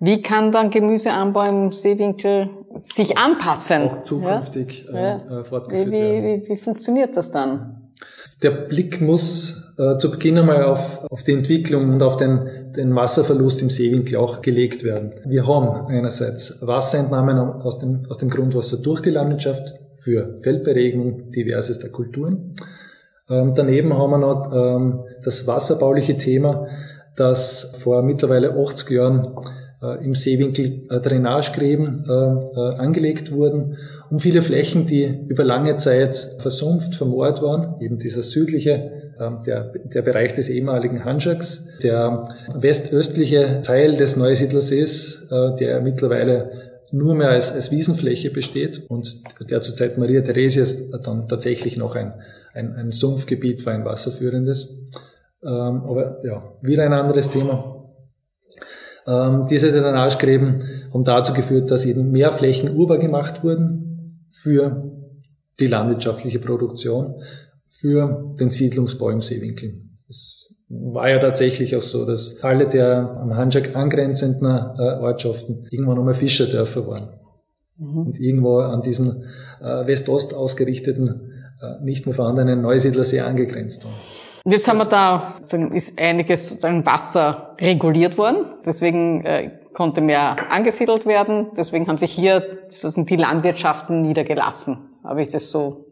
wie 0.00 0.22
kann 0.22 0.52
dann 0.52 0.70
Gemüseanbau 0.70 1.42
im 1.48 1.72
Seewinkel 1.72 2.50
sich 2.78 3.18
anpassen? 3.18 3.82
Auch 3.88 4.02
zukünftig 4.02 4.86
ja? 4.92 5.16
äh, 5.16 5.44
fortgeführt 5.44 5.88
wie, 5.88 5.92
wie, 5.92 6.42
wie, 6.42 6.48
wie 6.48 6.56
funktioniert 6.56 7.16
das 7.16 7.30
dann? 7.30 7.90
Der 8.42 8.50
Blick 8.52 9.00
muss 9.00 9.74
äh, 9.78 9.98
zu 9.98 10.12
Beginn 10.12 10.38
einmal 10.38 10.64
auf, 10.64 11.04
auf 11.10 11.24
die 11.24 11.32
Entwicklung 11.32 11.92
und 11.92 12.02
auf 12.02 12.16
den, 12.16 12.72
den 12.76 12.94
Wasserverlust 12.94 13.62
im 13.62 13.70
Seewinkel 13.70 14.16
auch 14.16 14.42
gelegt 14.42 14.84
werden. 14.84 15.14
Wir 15.24 15.46
haben 15.46 15.86
einerseits 15.88 16.64
Wasserentnahmen 16.64 17.38
aus 17.38 17.80
dem, 17.80 18.06
aus 18.08 18.18
dem 18.18 18.30
Grundwasser 18.30 18.78
durch 18.82 19.00
die 19.00 19.10
Landwirtschaft 19.10 19.74
für 19.96 20.38
Feldberegnung 20.42 21.32
diversester 21.32 21.88
Kulturen. 21.88 22.54
Ähm, 23.28 23.54
daneben 23.54 23.92
haben 23.96 24.10
wir 24.10 24.18
noch 24.18 24.52
ähm, 24.52 25.00
das 25.24 25.46
wasserbauliche 25.46 26.16
Thema, 26.16 26.68
das 27.16 27.76
vor 27.80 28.02
mittlerweile 28.02 28.56
80 28.56 28.90
Jahren 28.90 29.24
äh, 29.24 29.57
im 29.80 30.14
Seewinkel 30.14 30.82
äh, 30.90 31.00
Drainagegräben 31.00 32.04
äh, 32.08 32.10
angelegt 32.10 33.30
wurden, 33.30 33.76
um 34.10 34.18
viele 34.18 34.42
Flächen, 34.42 34.86
die 34.86 35.04
über 35.28 35.44
lange 35.44 35.76
Zeit 35.76 36.16
versumpft, 36.40 36.96
vermoort 36.96 37.42
waren, 37.42 37.80
eben 37.80 37.98
dieser 37.98 38.22
südliche 38.22 39.12
ähm, 39.20 39.38
der, 39.46 39.72
der 39.84 40.02
Bereich 40.02 40.34
des 40.34 40.48
ehemaligen 40.48 41.04
Hanschaks, 41.04 41.68
der 41.82 42.28
westöstliche 42.54 43.60
Teil 43.62 43.96
des 43.96 44.16
Neusiedlersees, 44.16 45.26
der 45.30 45.80
mittlerweile 45.82 46.50
nur 46.90 47.14
mehr 47.14 47.30
als, 47.30 47.52
als 47.52 47.70
Wiesenfläche 47.70 48.30
besteht 48.30 48.84
und 48.88 49.22
der 49.50 49.60
zur 49.60 49.76
Zeit 49.76 49.98
Maria 49.98 50.22
Theresias 50.22 50.90
dann 51.02 51.28
tatsächlich 51.28 51.76
noch 51.76 51.94
ein, 51.94 52.14
ein, 52.54 52.74
ein 52.74 52.92
Sumpfgebiet 52.92 53.66
war, 53.66 53.74
ein 53.74 53.84
wasserführendes. 53.84 54.76
Ähm, 55.42 55.50
aber 55.50 56.20
ja, 56.24 56.42
wieder 56.62 56.84
ein 56.84 56.92
anderes 56.92 57.30
Thema. 57.30 57.77
Ähm, 59.08 59.46
diese 59.48 59.72
Drainagegräben 59.72 60.64
haben 60.92 61.04
dazu 61.04 61.32
geführt, 61.32 61.70
dass 61.70 61.86
eben 61.86 62.10
mehr 62.10 62.30
Flächen 62.30 62.76
urbar 62.76 62.98
gemacht 62.98 63.42
wurden 63.42 64.26
für 64.30 64.92
die 65.58 65.66
landwirtschaftliche 65.66 66.38
Produktion, 66.38 67.22
für 67.68 68.34
den 68.38 68.50
Siedlungsbau 68.50 69.10
im 69.10 69.22
Seewinkel. 69.22 69.80
Es 70.08 70.54
war 70.68 71.08
ja 71.08 71.18
tatsächlich 71.18 71.74
auch 71.74 71.82
so, 71.82 72.04
dass 72.04 72.42
alle 72.42 72.68
der 72.68 73.16
am 73.20 73.34
Handschak 73.34 73.74
angrenzenden 73.74 74.46
äh, 74.46 74.98
Ortschaften 75.00 75.66
irgendwann 75.70 75.98
einmal 75.98 76.14
Fischerdörfer 76.14 76.86
waren. 76.86 77.08
Mhm. 77.78 77.98
Und 77.98 78.20
irgendwo 78.20 78.58
an 78.58 78.82
diesen 78.82 79.24
äh, 79.62 79.86
West-Ost 79.86 80.34
ausgerichteten, 80.34 81.32
äh, 81.62 81.82
nicht 81.82 82.04
mehr 82.04 82.14
vorhandenen 82.14 82.60
Neusiedlersee 82.60 83.20
angegrenzt 83.20 83.84
waren. 83.84 83.94
Und 84.44 84.52
jetzt 84.52 84.68
haben 84.68 84.78
wir 84.78 84.86
da, 84.86 85.34
ist 85.72 86.00
einiges 86.00 86.48
sozusagen 86.48 86.84
Wasser 86.86 87.56
reguliert 87.60 88.18
worden. 88.18 88.46
Deswegen 88.64 89.24
äh, 89.24 89.50
konnte 89.72 90.00
mehr 90.00 90.50
angesiedelt 90.50 91.06
werden. 91.06 91.48
Deswegen 91.56 91.86
haben 91.86 91.98
sich 91.98 92.12
hier 92.12 92.58
sozusagen 92.70 93.06
die 93.06 93.16
Landwirtschaften 93.16 94.02
niedergelassen. 94.02 94.78
Habe 95.04 95.22
ich 95.22 95.28
das 95.28 95.50
so 95.50 95.86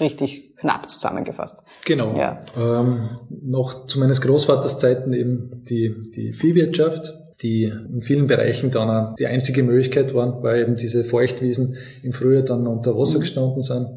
richtig 0.00 0.56
knapp 0.56 0.90
zusammengefasst. 0.90 1.62
Genau. 1.84 2.16
Ja. 2.16 2.40
Ähm, 2.56 3.18
noch 3.28 3.86
zu 3.86 3.98
meines 3.98 4.20
Großvaters 4.20 4.78
Zeiten 4.78 5.12
eben 5.12 5.64
die, 5.68 6.10
die 6.14 6.32
Viehwirtschaft, 6.32 7.14
die 7.42 7.64
in 7.64 8.02
vielen 8.02 8.26
Bereichen 8.26 8.70
dann 8.70 9.14
die 9.18 9.26
einzige 9.26 9.62
Möglichkeit 9.62 10.14
waren, 10.14 10.42
weil 10.42 10.62
eben 10.62 10.76
diese 10.76 11.04
Feuchtwiesen 11.04 11.76
im 12.02 12.12
Frühjahr 12.12 12.42
dann 12.42 12.66
unter 12.66 12.96
Wasser 12.96 13.18
gestanden 13.20 13.62
sind 13.62 13.88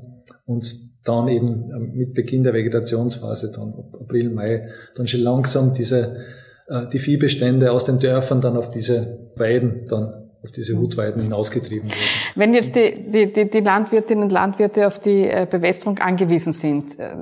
und 0.45 0.92
dann 1.03 1.27
eben 1.27 1.71
ähm, 1.75 1.91
mit 1.93 2.13
Beginn 2.13 2.43
der 2.43 2.53
Vegetationsphase, 2.53 3.51
dann 3.51 3.73
April, 3.99 4.29
Mai, 4.29 4.69
dann 4.95 5.07
schon 5.07 5.21
langsam 5.21 5.73
diese, 5.73 6.17
äh, 6.67 6.87
die 6.91 6.99
Viehbestände 6.99 7.71
aus 7.71 7.85
den 7.85 7.99
Dörfern 7.99 8.41
dann 8.41 8.57
auf 8.57 8.71
diese 8.71 9.31
Weiden, 9.35 9.87
dann 9.87 10.29
auf 10.43 10.51
diese 10.51 10.77
Hutweiden 10.77 11.21
hinausgetrieben 11.21 11.89
wurden. 11.89 11.99
Wenn 12.35 12.53
jetzt 12.53 12.75
die, 12.75 13.09
die, 13.09 13.31
die, 13.31 13.49
die 13.49 13.59
Landwirtinnen 13.59 14.23
und 14.23 14.31
Landwirte 14.31 14.87
auf 14.87 14.99
die 14.99 15.27
äh, 15.27 15.47
Bewässerung 15.49 15.99
angewiesen 15.99 16.53
sind, 16.53 16.99
äh, 16.99 17.15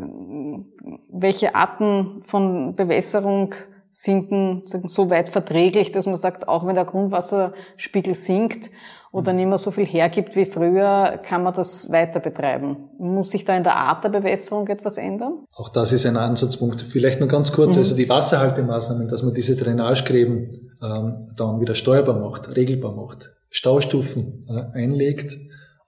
welche 1.11 1.53
Arten 1.53 2.23
von 2.25 2.75
Bewässerung 2.75 3.53
sind 3.91 4.31
denn 4.31 4.63
so 4.85 5.09
weit 5.09 5.29
verträglich, 5.29 5.91
dass 5.91 6.05
man 6.05 6.15
sagt, 6.15 6.47
auch 6.47 6.65
wenn 6.65 6.75
der 6.75 6.85
Grundwasserspiegel 6.85 8.13
sinkt 8.13 8.71
oder 9.11 9.33
nicht 9.33 9.47
mehr 9.47 9.57
so 9.57 9.71
viel 9.71 9.85
hergibt 9.85 10.35
wie 10.35 10.45
früher, 10.45 11.19
kann 11.23 11.43
man 11.43 11.53
das 11.53 11.91
weiter 11.91 12.19
betreiben. 12.19 12.89
Muss 12.97 13.31
sich 13.31 13.43
da 13.43 13.55
in 13.55 13.63
der 13.63 13.75
Art 13.75 14.03
der 14.03 14.09
Bewässerung 14.09 14.67
etwas 14.67 14.97
ändern? 14.97 15.45
Auch 15.53 15.69
das 15.69 15.91
ist 15.91 16.05
ein 16.05 16.15
Ansatzpunkt. 16.15 16.81
Vielleicht 16.81 17.19
nur 17.19 17.27
ganz 17.27 17.51
kurz, 17.51 17.75
mhm. 17.75 17.79
also 17.79 17.95
die 17.95 18.07
Wasserhaltemaßnahmen, 18.07 19.09
dass 19.09 19.23
man 19.23 19.33
diese 19.33 19.57
Drainagegräben 19.57 20.71
ähm, 20.81 21.31
dann 21.35 21.59
wieder 21.59 21.75
steuerbar 21.75 22.19
macht, 22.19 22.55
regelbar 22.55 22.93
macht, 22.93 23.31
Staustufen 23.49 24.47
äh, 24.47 24.77
einlegt 24.77 25.37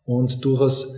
und 0.04 0.44
durchaus, 0.44 0.96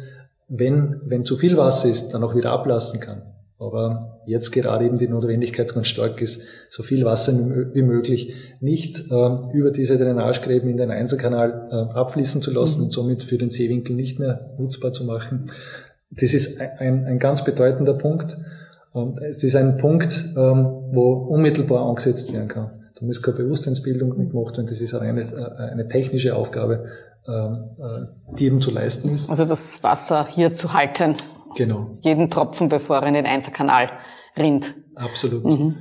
wenn, 0.48 1.02
wenn 1.06 1.26
zu 1.26 1.38
viel 1.38 1.58
Wasser 1.58 1.90
ist, 1.90 2.10
dann 2.10 2.24
auch 2.24 2.36
wieder 2.36 2.52
ablassen 2.52 3.00
kann. 3.00 3.35
Aber 3.58 4.22
jetzt 4.26 4.52
gerade 4.52 4.86
eben 4.86 4.98
die 4.98 5.08
Notwendigkeit 5.08 5.74
ganz 5.74 5.88
stark 5.88 6.22
ist, 6.22 6.42
so 6.70 6.84
viel 6.84 7.06
Wasser 7.06 7.34
wie 7.74 7.84
möglich 7.84 8.34
nicht 8.60 9.00
äh, 9.10 9.54
über 9.54 9.72
diese 9.72 9.98
Drainagegräben 9.98 10.70
in 10.70 10.78
den 10.78 10.92
Einserkanal 10.92 11.70
äh, 11.72 11.98
abfließen 11.98 12.42
zu 12.42 12.52
lassen 12.52 12.80
mhm. 12.80 12.86
und 12.86 12.92
somit 12.92 13.24
für 13.24 13.38
den 13.38 13.52
Seewinkel 13.52 13.96
nicht 13.96 14.20
mehr 14.20 14.54
nutzbar 14.58 14.92
zu 14.92 15.06
machen. 15.06 15.52
Das 16.12 16.34
ist 16.34 16.60
ein, 16.60 17.06
ein 17.06 17.20
ganz 17.20 17.46
bedeutender 17.46 17.94
Punkt. 17.94 18.38
Ähm, 18.94 19.20
es 19.22 19.42
ist 19.42 19.56
ein 19.56 19.78
Punkt, 19.78 20.32
ähm, 20.36 20.66
wo 20.92 21.14
unmittelbar 21.14 21.88
angesetzt 21.88 22.34
werden 22.34 22.50
kann. 22.50 22.72
Da 23.00 23.06
muss 23.06 23.22
keine 23.22 23.38
Bewusstseinsbildung 23.38 24.18
mitgemacht 24.18 24.58
werden. 24.58 24.68
Das 24.68 24.82
ist 24.82 24.94
eine, 24.94 25.22
äh, 25.22 25.72
eine 25.72 25.88
technische 25.88 26.36
Aufgabe, 26.36 26.86
ähm, 27.28 27.70
äh, 27.80 28.36
die 28.38 28.46
eben 28.46 28.62
zu 28.62 28.72
leisten 28.72 29.14
ist. 29.14 29.30
Also 29.30 29.46
das 29.46 29.82
Wasser 29.82 30.26
hier 30.26 30.52
zu 30.52 30.74
halten. 30.74 31.16
Genau. 31.56 31.98
Jeden 32.02 32.30
Tropfen, 32.30 32.70
bevor 32.70 32.98
er 32.98 33.08
in 33.08 33.14
den 33.14 33.26
Einserkanal 33.26 33.90
rinnt. 34.38 34.76
Absolut. 34.96 35.46
Mhm. 35.46 35.76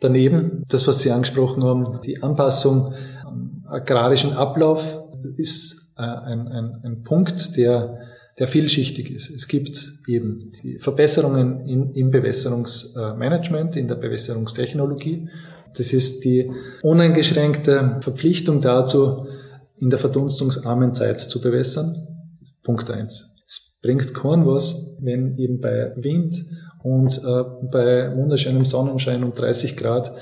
Daneben, 0.00 0.64
das, 0.68 0.86
was 0.88 1.00
Sie 1.00 1.10
angesprochen 1.10 1.62
haben, 1.62 2.00
die 2.04 2.22
Anpassung 2.22 2.94
am 3.24 3.64
agrarischen 3.68 4.32
Ablauf 4.32 5.00
ist 5.36 5.90
äh, 5.96 6.02
ein, 6.02 6.48
ein, 6.48 6.80
ein 6.82 7.02
Punkt, 7.04 7.56
der, 7.56 8.00
der 8.38 8.48
vielschichtig 8.48 9.10
ist. 9.10 9.30
Es 9.30 9.46
gibt 9.46 10.00
eben 10.08 10.50
die 10.62 10.78
Verbesserungen 10.80 11.68
in, 11.68 11.92
im 11.92 12.10
Bewässerungsmanagement, 12.10 13.76
in 13.76 13.86
der 13.86 13.94
Bewässerungstechnologie. 13.94 15.28
Das 15.76 15.92
ist 15.92 16.24
die 16.24 16.50
uneingeschränkte 16.82 17.98
Verpflichtung 18.00 18.60
dazu, 18.60 19.26
in 19.78 19.90
der 19.90 20.00
verdunstungsarmen 20.00 20.92
Zeit 20.92 21.20
zu 21.20 21.40
bewässern. 21.40 22.08
Punkt 22.64 22.90
eins 22.90 23.31
bringt 23.82 24.14
kein 24.14 24.46
was, 24.46 24.96
wenn 25.00 25.36
eben 25.38 25.60
bei 25.60 25.92
Wind 25.96 26.44
und 26.82 27.20
äh, 27.24 27.44
bei 27.70 28.16
wunderschönem 28.16 28.64
Sonnenschein 28.64 29.24
und 29.24 29.38
30 29.38 29.76
Grad 29.76 30.12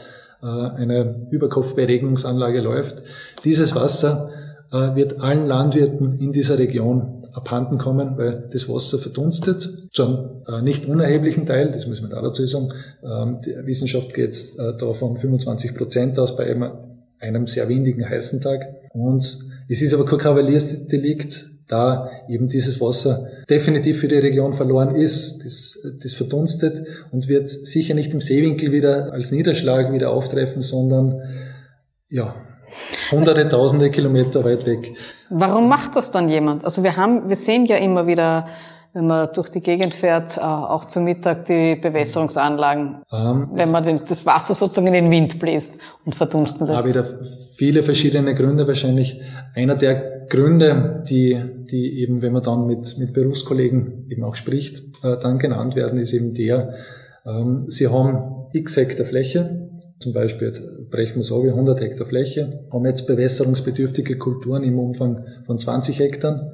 äh, 0.42 0.46
eine 0.46 1.26
Überkopfberegnungsanlage 1.30 2.60
läuft. 2.60 3.02
Dieses 3.44 3.74
Wasser 3.74 4.30
äh, 4.72 4.94
wird 4.94 5.22
allen 5.22 5.46
Landwirten 5.46 6.18
in 6.18 6.32
dieser 6.32 6.58
Region 6.58 7.20
abhanden 7.32 7.78
kommen, 7.78 8.16
weil 8.16 8.48
das 8.50 8.68
Wasser 8.68 8.98
verdunstet, 8.98 9.68
einem 9.92 10.42
äh, 10.48 10.62
nicht 10.62 10.86
unerheblichen 10.86 11.46
Teil, 11.46 11.70
das 11.70 11.86
muss 11.86 12.02
man 12.02 12.12
auch 12.12 12.22
dazu 12.22 12.46
sagen. 12.46 12.72
Ähm, 13.02 13.40
die 13.44 13.54
Wissenschaft 13.66 14.14
geht 14.14 14.34
äh, 14.58 14.76
da 14.78 14.92
von 14.94 15.16
25 15.16 15.74
Prozent 15.74 16.18
aus 16.18 16.36
bei 16.36 16.50
einem, 16.50 16.72
einem 17.18 17.46
sehr 17.46 17.68
windigen 17.68 18.08
heißen 18.08 18.40
Tag. 18.40 18.62
Und 18.92 19.22
es 19.68 19.82
ist 19.82 19.94
aber 19.94 20.06
kein 20.06 20.18
Kavaliersdelikt, 20.18 21.49
da 21.70 22.10
eben 22.28 22.48
dieses 22.48 22.80
Wasser 22.80 23.28
definitiv 23.48 24.00
für 24.00 24.08
die 24.08 24.16
Region 24.18 24.54
verloren 24.54 24.96
ist. 24.96 25.44
Das, 25.44 25.78
das 26.02 26.14
verdunstet 26.14 26.86
und 27.10 27.28
wird 27.28 27.48
sicher 27.48 27.94
nicht 27.94 28.12
im 28.12 28.20
Seewinkel 28.20 28.72
wieder 28.72 29.12
als 29.12 29.30
Niederschlag 29.30 29.92
wieder 29.92 30.10
auftreffen, 30.10 30.62
sondern 30.62 31.22
ja, 32.08 32.34
hunderte, 33.10 33.48
tausende 33.48 33.90
Kilometer 33.90 34.44
weit 34.44 34.66
weg. 34.66 34.92
Warum 35.28 35.68
macht 35.68 35.96
das 35.96 36.10
dann 36.10 36.28
jemand? 36.28 36.64
Also 36.64 36.82
wir 36.82 36.96
haben, 36.96 37.28
wir 37.28 37.36
sehen 37.36 37.66
ja 37.66 37.76
immer 37.76 38.06
wieder, 38.06 38.46
wenn 38.92 39.06
man 39.06 39.28
durch 39.32 39.48
die 39.48 39.60
Gegend 39.60 39.94
fährt, 39.94 40.36
äh, 40.36 40.40
auch 40.40 40.84
zum 40.84 41.04
Mittag 41.04 41.44
die 41.44 41.76
Bewässerungsanlagen, 41.76 43.02
ähm, 43.12 43.50
wenn 43.52 43.70
man 43.70 43.84
das 43.84 44.26
Wasser 44.26 44.54
sozusagen 44.54 44.88
in 44.88 44.94
den 44.94 45.10
Wind 45.10 45.38
bläst 45.38 45.78
und 46.04 46.14
verdunsten 46.14 46.66
lässt. 46.66 46.84
Da 46.84 46.88
wieder 46.88 47.18
viele 47.56 47.82
verschiedene 47.82 48.34
Gründe 48.34 48.66
wahrscheinlich. 48.66 49.20
Einer 49.54 49.76
der 49.76 50.26
Gründe, 50.28 51.04
die, 51.08 51.40
die 51.70 52.00
eben, 52.00 52.22
wenn 52.22 52.32
man 52.32 52.42
dann 52.42 52.66
mit, 52.66 52.98
mit 52.98 53.12
Berufskollegen 53.12 54.06
eben 54.10 54.24
auch 54.24 54.34
spricht, 54.34 54.82
äh, 55.04 55.16
dann 55.20 55.38
genannt 55.38 55.76
werden, 55.76 56.00
ist 56.00 56.12
eben 56.12 56.34
der, 56.34 56.74
ähm, 57.24 57.66
sie 57.68 57.88
haben 57.88 58.48
x 58.52 58.76
Hektar 58.76 59.06
Fläche, 59.06 59.68
zum 60.00 60.12
Beispiel 60.12 60.48
jetzt 60.48 60.90
brechen 60.90 61.16
wir 61.16 61.22
so 61.22 61.44
wie 61.44 61.50
100 61.50 61.80
Hektar 61.80 62.06
Fläche, 62.06 62.64
haben 62.72 62.86
jetzt 62.86 63.06
bewässerungsbedürftige 63.06 64.18
Kulturen 64.18 64.64
im 64.64 64.78
Umfang 64.78 65.24
von 65.46 65.58
20 65.58 65.98
Hektar 66.00 66.50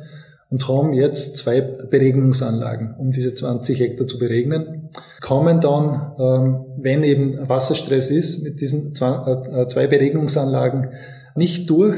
und 0.51 0.69
haben 0.69 0.93
jetzt 0.93 1.37
zwei 1.39 1.61
Beregnungsanlagen, 1.61 2.95
um 2.99 3.11
diese 3.11 3.35
20 3.35 3.81
Hektar 3.81 4.07
zu 4.07 4.19
beregnen, 4.19 4.91
kommen 5.21 5.61
dann, 5.61 6.13
ähm, 6.19 6.65
wenn 6.79 7.03
eben 7.03 7.49
Wasserstress 7.49 8.11
ist, 8.11 8.43
mit 8.43 8.61
diesen 8.61 8.95
zwei 8.95 9.85
äh, 9.85 9.89
Beregnungsanlagen 9.89 10.91
nicht 11.35 11.69
durch, 11.69 11.97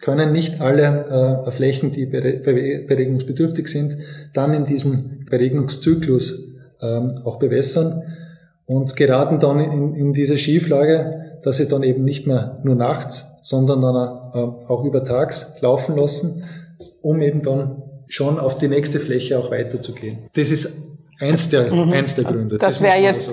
können 0.00 0.32
nicht 0.32 0.60
alle 0.60 1.44
äh, 1.46 1.50
Flächen, 1.50 1.92
die 1.92 2.06
beregnungsbedürftig 2.06 3.68
sind, 3.68 3.98
dann 4.32 4.52
in 4.52 4.64
diesem 4.64 5.26
Beregnungszyklus 5.30 6.50
ähm, 6.80 7.20
auch 7.24 7.38
bewässern 7.38 8.02
und 8.66 8.96
geraten 8.96 9.38
dann 9.38 9.60
in, 9.60 9.94
in 9.94 10.12
diese 10.12 10.36
Schieflage, 10.36 11.38
dass 11.42 11.58
sie 11.58 11.68
dann 11.68 11.82
eben 11.82 12.04
nicht 12.04 12.26
mehr 12.26 12.58
nur 12.64 12.74
nachts, 12.74 13.26
sondern 13.42 13.82
dann 13.82 13.94
äh, 13.94 14.38
auch 14.68 14.84
übertags 14.84 15.54
laufen 15.60 15.96
lassen, 15.96 16.44
um 17.00 17.20
eben 17.20 17.42
dann 17.42 17.82
schon 18.08 18.38
auf 18.38 18.58
die 18.58 18.68
nächste 18.68 19.00
Fläche 19.00 19.38
auch 19.38 19.50
weiterzugehen. 19.50 20.28
Das 20.34 20.50
ist 20.50 20.82
eins 21.22 21.48
der, 21.48 21.72
mhm. 21.72 21.92
eins 21.92 22.14
der 22.14 22.24
Gründe. 22.24 22.58
Das, 22.58 22.74
das 22.74 22.82
wäre 22.82 22.98
jetzt, 22.98 23.32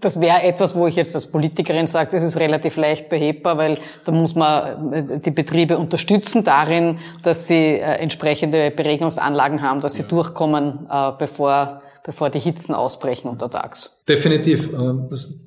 das 0.00 0.20
wäre 0.20 0.42
etwas, 0.42 0.74
wo 0.74 0.86
ich 0.86 0.96
jetzt 0.96 1.14
als 1.14 1.26
Politikerin 1.26 1.86
sage, 1.86 2.10
das 2.12 2.22
ist 2.22 2.38
relativ 2.38 2.76
leicht 2.76 3.08
behebbar, 3.08 3.58
weil 3.58 3.78
da 4.04 4.12
muss 4.12 4.34
man 4.34 4.92
äh, 4.92 5.20
die 5.20 5.32
Betriebe 5.32 5.76
unterstützen 5.76 6.44
darin, 6.44 6.98
dass 7.22 7.48
sie 7.48 7.54
äh, 7.54 7.98
entsprechende 7.98 8.70
Beregnungsanlagen 8.70 9.60
haben, 9.60 9.80
dass 9.80 9.94
sie 9.94 10.02
ja. 10.02 10.08
durchkommen, 10.08 10.86
äh, 10.90 11.12
bevor, 11.18 11.82
bevor 12.04 12.30
die 12.30 12.40
Hitzen 12.40 12.74
ausbrechen 12.74 13.28
untertags. 13.28 13.90
Definitiv. 14.08 14.70
Das, 15.10 15.40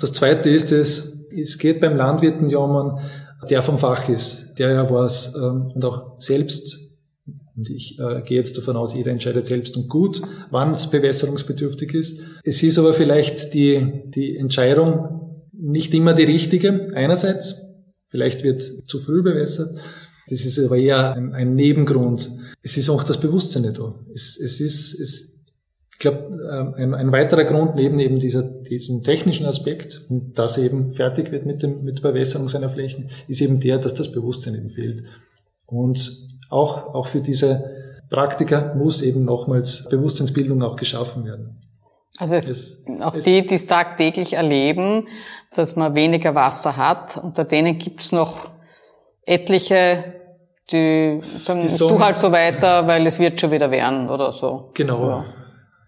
das 0.00 0.12
Zweite 0.14 0.48
ist, 0.48 0.72
es, 0.72 1.26
es 1.30 1.58
geht 1.58 1.80
beim 1.80 1.96
Landwirten 1.96 2.48
ja 2.48 2.58
um 2.58 2.76
einen, 2.76 2.98
der 3.50 3.60
vom 3.60 3.78
Fach 3.78 4.08
ist, 4.08 4.58
der 4.58 4.72
ja 4.72 4.90
was 4.90 5.36
und 5.36 5.84
auch 5.84 6.18
selbst 6.18 6.85
und 7.56 7.70
ich 7.70 7.98
äh, 7.98 8.22
gehe 8.22 8.38
jetzt 8.38 8.56
davon 8.58 8.76
aus, 8.76 8.94
jeder 8.94 9.10
entscheidet 9.10 9.46
selbst 9.46 9.76
und 9.76 9.88
gut, 9.88 10.20
wann 10.50 10.72
es 10.72 10.90
bewässerungsbedürftig 10.90 11.94
ist. 11.94 12.20
Es 12.44 12.62
ist 12.62 12.78
aber 12.78 12.92
vielleicht 12.92 13.54
die, 13.54 14.02
die 14.14 14.36
Entscheidung 14.36 15.44
nicht 15.52 15.94
immer 15.94 16.12
die 16.12 16.24
richtige. 16.24 16.90
Einerseits, 16.94 17.62
vielleicht 18.08 18.44
wird 18.44 18.62
zu 18.62 18.98
früh 18.98 19.22
bewässert. 19.22 19.78
Das 20.28 20.44
ist 20.44 20.58
aber 20.58 20.76
eher 20.76 21.14
ein, 21.14 21.32
ein 21.32 21.54
Nebengrund. 21.54 22.30
Es 22.62 22.76
ist 22.76 22.90
auch 22.90 23.04
das 23.04 23.20
Bewusstsein 23.20 23.62
nicht 23.62 23.78
da. 23.78 23.94
Es, 24.12 24.38
es 24.38 24.60
ist, 24.60 24.98
es, 24.98 25.38
Ich 25.92 25.98
glaube, 25.98 26.38
ähm, 26.50 26.74
ein, 26.74 26.94
ein, 26.94 27.12
weiterer 27.12 27.44
Grund 27.44 27.76
neben 27.76 28.00
eben 28.00 28.18
dieser, 28.18 28.42
diesem 28.42 29.02
technischen 29.02 29.46
Aspekt, 29.46 30.02
dass 30.10 30.58
eben 30.58 30.92
fertig 30.92 31.32
wird 31.32 31.46
mit, 31.46 31.62
dem, 31.62 31.84
mit 31.84 31.98
der 31.98 32.10
Bewässerung 32.10 32.48
seiner 32.48 32.68
Flächen, 32.68 33.08
ist 33.28 33.40
eben 33.40 33.60
der, 33.60 33.78
dass 33.78 33.94
das 33.94 34.12
Bewusstsein 34.12 34.56
eben 34.56 34.70
fehlt. 34.70 35.04
Und 35.66 36.26
auch, 36.48 36.94
auch 36.94 37.06
für 37.06 37.20
diese 37.20 37.70
Praktiker 38.10 38.74
muss 38.74 39.02
eben 39.02 39.24
nochmals 39.24 39.86
Bewusstseinsbildung 39.90 40.62
auch 40.62 40.76
geschaffen 40.76 41.24
werden. 41.24 41.62
Also 42.18 42.34
es, 42.36 42.48
es 42.48 42.84
auch 43.00 43.14
es, 43.14 43.24
die, 43.24 43.44
die 43.44 43.54
es 43.54 43.66
tagtäglich 43.66 44.34
erleben, 44.34 45.08
dass 45.54 45.76
man 45.76 45.94
weniger 45.94 46.34
Wasser 46.34 46.76
hat, 46.76 47.18
unter 47.22 47.44
denen 47.44 47.78
gibt 47.78 48.00
es 48.00 48.12
noch 48.12 48.50
etliche, 49.24 50.14
die 50.70 51.20
sagen, 51.44 51.66
die 51.66 51.76
tu 51.76 51.98
halt 51.98 52.16
so 52.16 52.32
weiter, 52.32 52.86
weil 52.86 53.06
es 53.06 53.18
wird 53.18 53.40
schon 53.40 53.50
wieder 53.50 53.70
werden 53.70 54.08
oder 54.08 54.32
so. 54.32 54.70
Genau. 54.74 55.08
Ja. 55.08 55.24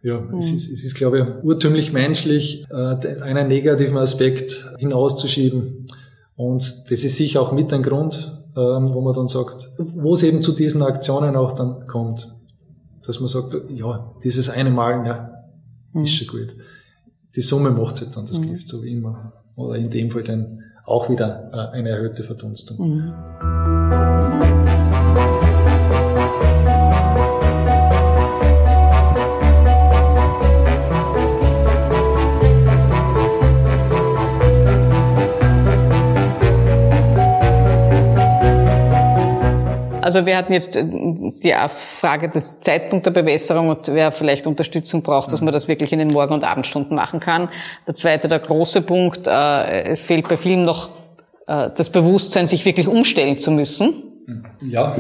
Ja, 0.01 0.21
mhm. 0.21 0.39
es, 0.39 0.53
ist, 0.53 0.71
es 0.71 0.85
ist, 0.85 0.95
glaube 0.95 1.19
ich, 1.19 1.45
urtümlich 1.45 1.93
menschlich, 1.93 2.65
äh, 2.71 3.21
einen 3.21 3.49
negativen 3.49 3.99
Aspekt 3.99 4.65
hinauszuschieben. 4.79 5.89
Und 6.37 6.91
das 6.91 7.03
ist 7.03 7.17
sicher 7.17 7.43
auch 7.43 7.51
mit 7.51 7.73
ein 7.73 7.83
Grund, 7.83 8.38
wo 8.59 9.00
man 9.00 9.15
dann 9.15 9.29
sagt, 9.29 9.71
wo 9.79 10.15
es 10.15 10.23
eben 10.23 10.43
zu 10.43 10.53
diesen 10.53 10.83
Aktionen 10.83 11.37
auch 11.37 11.53
dann 11.53 11.87
kommt. 11.87 12.35
Dass 13.07 13.21
man 13.21 13.29
sagt, 13.29 13.57
ja, 13.71 14.12
dieses 14.23 14.50
eine 14.50 14.71
Mal, 14.71 15.07
ja, 15.07 15.31
mhm. 15.93 16.03
ist 16.03 16.11
schon 16.11 16.29
gut. 16.29 16.55
Die 17.37 17.41
Summe 17.41 17.71
macht 17.71 18.00
halt 18.00 18.17
dann 18.17 18.27
das 18.27 18.41
mhm. 18.41 18.50
Gift, 18.50 18.69
so 18.69 18.83
wie 18.83 18.93
immer. 18.93 19.33
Oder 19.57 19.77
in 19.77 19.91
dem 19.91 20.11
Fall 20.11 20.23
dann 20.23 20.61
auch 20.85 21.09
wieder 21.09 21.50
äh, 21.53 21.77
eine 21.77 21.91
erhöhte 21.91 22.23
Verdunstung. 22.23 22.79
Mhm. 22.79 24.48
Also 40.09 40.25
wir 40.25 40.38
hatten 40.38 40.55
jetzt 40.55 40.75
äh, 40.75 40.87
die 40.87 41.55
Frage 41.69 42.31
des 42.31 42.61
Zeitpunkt 42.61 43.05
der 43.05 43.11
Bewässerung 43.11 43.69
und 43.69 43.88
wer 43.88 44.11
vielleicht 44.11 44.47
Unterstützung 44.47 45.03
braucht, 45.03 45.31
dass 45.31 45.43
man 45.43 45.53
das 45.53 45.69
wirklich 45.69 45.93
in 45.93 45.99
den 45.99 46.09
Morgen- 46.09 46.33
und 46.33 46.45
Abendstunden 46.45 46.97
machen 46.97 47.21
kann. 47.21 47.50
Der 47.87 47.95
zweite, 47.95 48.27
der 48.27 48.38
große 48.38 48.81
Punkt, 48.81 49.27
äh, 49.27 49.83
es 49.83 50.05
fehlt 50.05 50.27
bei 50.27 50.38
vielen 50.38 50.65
noch 50.65 50.88
äh, 51.47 51.69
das 51.77 51.91
Bewusstsein, 51.91 52.47
sich 52.47 52.65
wirklich 52.65 52.88
umstellen 52.88 53.37
zu 53.37 53.50
müssen. 53.50 54.03
Ja, 54.62 54.97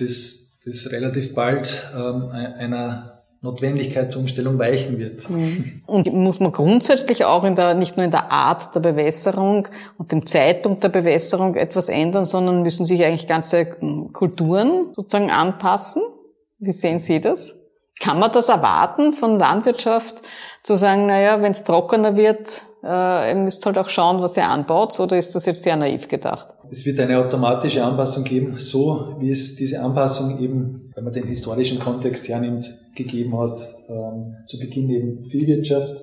das, 0.00 0.54
das 0.64 0.90
relativ 0.90 1.34
bald 1.34 1.90
ähm, 1.94 2.30
einer 2.30 3.15
Notwendigkeitsumstellung 3.42 4.58
weichen 4.58 4.98
wird. 4.98 5.28
Mhm. 5.28 5.82
Und 5.86 6.12
muss 6.12 6.40
man 6.40 6.52
grundsätzlich 6.52 7.24
auch 7.24 7.44
in 7.44 7.54
der, 7.54 7.74
nicht 7.74 7.96
nur 7.96 8.04
in 8.04 8.10
der 8.10 8.32
Art 8.32 8.74
der 8.74 8.80
Bewässerung 8.80 9.68
und 9.98 10.12
dem 10.12 10.26
Zeitpunkt 10.26 10.82
der 10.82 10.88
Bewässerung 10.88 11.54
etwas 11.54 11.88
ändern, 11.88 12.24
sondern 12.24 12.62
müssen 12.62 12.86
sich 12.86 13.04
eigentlich 13.04 13.26
ganze 13.26 13.76
hm, 13.78 14.12
Kulturen 14.12 14.92
sozusagen 14.94 15.30
anpassen? 15.30 16.02
Wie 16.58 16.72
sehen 16.72 16.98
Sie 16.98 17.20
das? 17.20 17.54
Kann 18.00 18.18
man 18.18 18.32
das 18.32 18.48
erwarten 18.48 19.12
von 19.12 19.38
Landwirtschaft, 19.38 20.22
zu 20.62 20.74
sagen, 20.74 21.06
naja, 21.06 21.40
wenn 21.40 21.52
es 21.52 21.64
trockener 21.64 22.16
wird, 22.16 22.62
äh, 22.82 23.30
ihr 23.30 23.36
müsst 23.36 23.64
halt 23.64 23.78
auch 23.78 23.88
schauen, 23.88 24.20
was 24.20 24.36
ihr 24.36 24.48
anbaut, 24.48 24.98
oder 25.00 25.16
ist 25.16 25.34
das 25.34 25.46
jetzt 25.46 25.62
sehr 25.62 25.76
naiv 25.76 26.08
gedacht? 26.08 26.48
Es 26.70 26.84
wird 26.84 26.98
eine 27.00 27.18
automatische 27.18 27.84
Anpassung 27.84 28.24
geben, 28.24 28.58
so 28.58 29.16
wie 29.18 29.30
es 29.30 29.56
diese 29.56 29.80
Anpassung 29.80 30.40
eben, 30.40 30.85
wenn 30.96 31.04
man 31.04 31.12
den 31.12 31.26
historischen 31.26 31.78
Kontext 31.78 32.26
hernimmt, 32.26 32.66
gegeben 32.96 33.38
hat. 33.38 33.58
Ähm, 33.88 34.34
zu 34.46 34.58
Beginn 34.58 34.88
eben 34.88 35.24
Viehwirtschaft, 35.24 36.02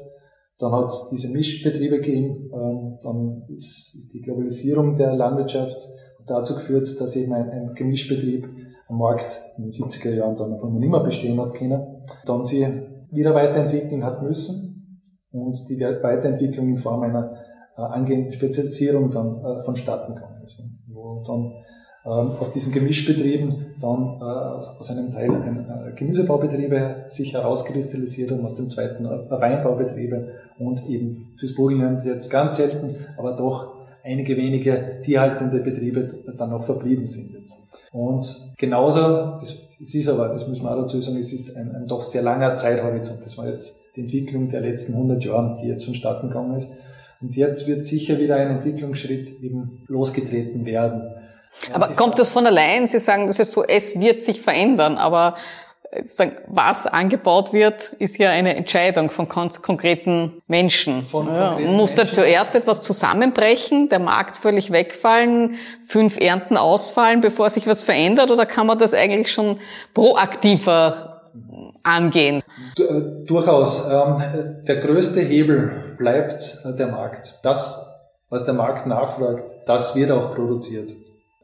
dann 0.59 0.71
hat 0.71 0.85
es 0.85 1.09
diese 1.12 1.29
Mischbetriebe 1.29 2.00
gegeben, 2.00 2.51
ähm, 2.53 2.97
dann 3.01 3.43
ist, 3.53 4.13
die 4.13 4.21
Globalisierung 4.21 4.95
der 4.95 5.15
Landwirtschaft 5.15 5.89
dazu 6.27 6.55
geführt, 6.55 6.88
dass 7.01 7.15
eben 7.15 7.33
ein, 7.33 7.50
ein 7.50 7.73
Gemischbetrieb 7.73 8.47
am 8.88 9.00
Markt 9.00 9.41
in 9.57 9.63
den 9.63 9.71
70er 9.71 10.13
Jahren 10.13 10.37
dann 10.37 10.59
von 10.59 10.77
nicht 10.77 10.89
mehr 10.89 11.03
bestehen 11.03 11.41
hat 11.41 11.55
können. 11.55 11.81
Dann 12.25 12.46
sie 12.46 12.65
wieder 13.11 13.33
weiterentwickeln 13.33 14.03
hat 14.03 14.22
müssen 14.22 15.00
und 15.31 15.57
die 15.70 15.79
Weiterentwicklung 15.79 16.70
in 16.70 16.77
Form 16.77 17.01
einer 17.01 17.33
äh, 17.75 17.81
angehenden 17.81 18.31
Spezialisierung 18.31 19.09
dann 19.09 19.44
äh, 19.44 19.63
vonstatten 19.63 20.13
kam. 20.13 20.35
Also, 20.39 20.63
wo 20.87 21.24
dann 21.25 21.51
aus 22.09 22.51
diesen 22.51 22.74
Gemischbetrieben 22.74 23.75
dann 23.79 24.18
äh, 24.20 24.24
aus 24.24 24.89
einem 24.89 25.11
Teil 25.11 25.31
ein, 25.31 25.66
äh, 25.70 25.96
Gemüsebaubetriebe 25.96 27.05
sich 27.07 27.33
herauskristallisiert 27.33 28.31
haben, 28.31 28.46
aus 28.46 28.55
dem 28.55 28.68
zweiten 28.70 29.05
äh, 29.05 29.29
Weinbaubetriebe 29.29 30.33
und 30.57 30.87
eben 30.89 31.16
fürs 31.35 31.55
Burgenland 31.55 32.03
jetzt 32.03 32.29
ganz 32.29 32.57
selten, 32.57 32.96
aber 33.18 33.35
doch 33.35 33.83
einige 34.03 34.35
wenige 34.35 35.00
tierhaltende 35.01 35.59
Betriebe 35.59 36.09
dann 36.37 36.50
noch 36.50 36.66
verblieben 36.66 37.07
sind 37.07 37.31
jetzt. 37.33 37.57
Und 37.94 38.53
genauso, 38.57 39.37
das, 39.39 39.70
ist 39.79 40.09
aber, 40.09 40.27
das 40.27 40.48
muss 40.48 40.61
man 40.61 40.74
auch 40.74 40.81
dazu 40.81 41.00
sagen, 41.00 41.20
es 41.20 41.31
ist 41.31 41.55
ein, 41.55 41.74
ein 41.74 41.87
doch 41.87 42.03
sehr 42.03 42.22
langer 42.22 42.55
Zeithorizont. 42.57 43.24
Das 43.24 43.37
war 43.37 43.48
jetzt 43.48 43.79
die 43.96 44.01
Entwicklung 44.01 44.50
der 44.50 44.61
letzten 44.61 44.94
100 44.94 45.24
Jahre, 45.24 45.57
die 45.61 45.68
jetzt 45.68 45.85
vonstatten 45.85 46.27
gegangen 46.27 46.57
ist. 46.57 46.70
Und 47.22 47.35
jetzt 47.37 47.68
wird 47.68 47.85
sicher 47.85 48.20
wieder 48.20 48.35
ein 48.35 48.57
Entwicklungsschritt 48.57 49.42
eben 49.42 49.83
losgetreten 49.87 50.66
werden. 50.66 51.03
Aber 51.72 51.89
kommt 51.89 52.20
das 52.20 52.29
von 52.29 52.46
allein? 52.46 52.87
Sie 52.87 53.00
sagen 53.00 53.27
das 53.27 53.37
jetzt 53.37 53.51
so, 53.51 53.63
es 53.63 54.00
wird 54.00 54.22
sich 54.22 54.42
verändern, 54.42 54.98
aber 54.98 55.35
äh, 55.92 56.31
was 56.48 56.87
angebaut 56.87 57.53
wird, 57.53 57.94
ist 58.00 58.18
ja 58.18 58.29
eine 58.29 58.55
Entscheidung 58.55 59.09
von 59.11 59.27
konkreten 59.27 60.42
Menschen. 60.48 61.03
Von 61.03 61.27
ja, 61.27 61.50
konkreten 61.50 61.74
muss 61.75 61.96
da 61.96 62.07
zuerst 62.07 62.55
etwas 62.55 62.81
zusammenbrechen, 62.81 63.89
der 63.89 64.00
Markt 64.00 64.37
völlig 64.37 64.72
wegfallen, 64.72 65.55
fünf 65.87 66.20
Ernten 66.20 66.57
ausfallen, 66.57 67.22
bevor 67.22 67.50
sich 67.50 67.68
was 67.68 67.83
verändert, 67.83 68.31
oder 68.31 68.46
kann 68.46 68.68
man 68.68 68.77
das 68.77 68.94
eigentlich 68.94 69.31
schon 69.31 69.59
proaktiver 69.94 71.13
angehen? 71.83 72.42
Äh, 72.77 73.25
durchaus. 73.25 73.89
Ähm, 73.89 74.63
der 74.68 74.77
größte 74.77 75.22
Hebel 75.22 75.96
bleibt 75.98 76.59
äh, 76.66 76.75
der 76.75 76.87
Markt. 76.87 77.39
Das, 77.44 77.87
was 78.29 78.46
der 78.46 78.53
Markt 78.53 78.87
nachfragt, 78.87 79.44
das 79.66 79.96
wird 79.96 80.11
auch 80.11 80.33
produziert. 80.33 80.92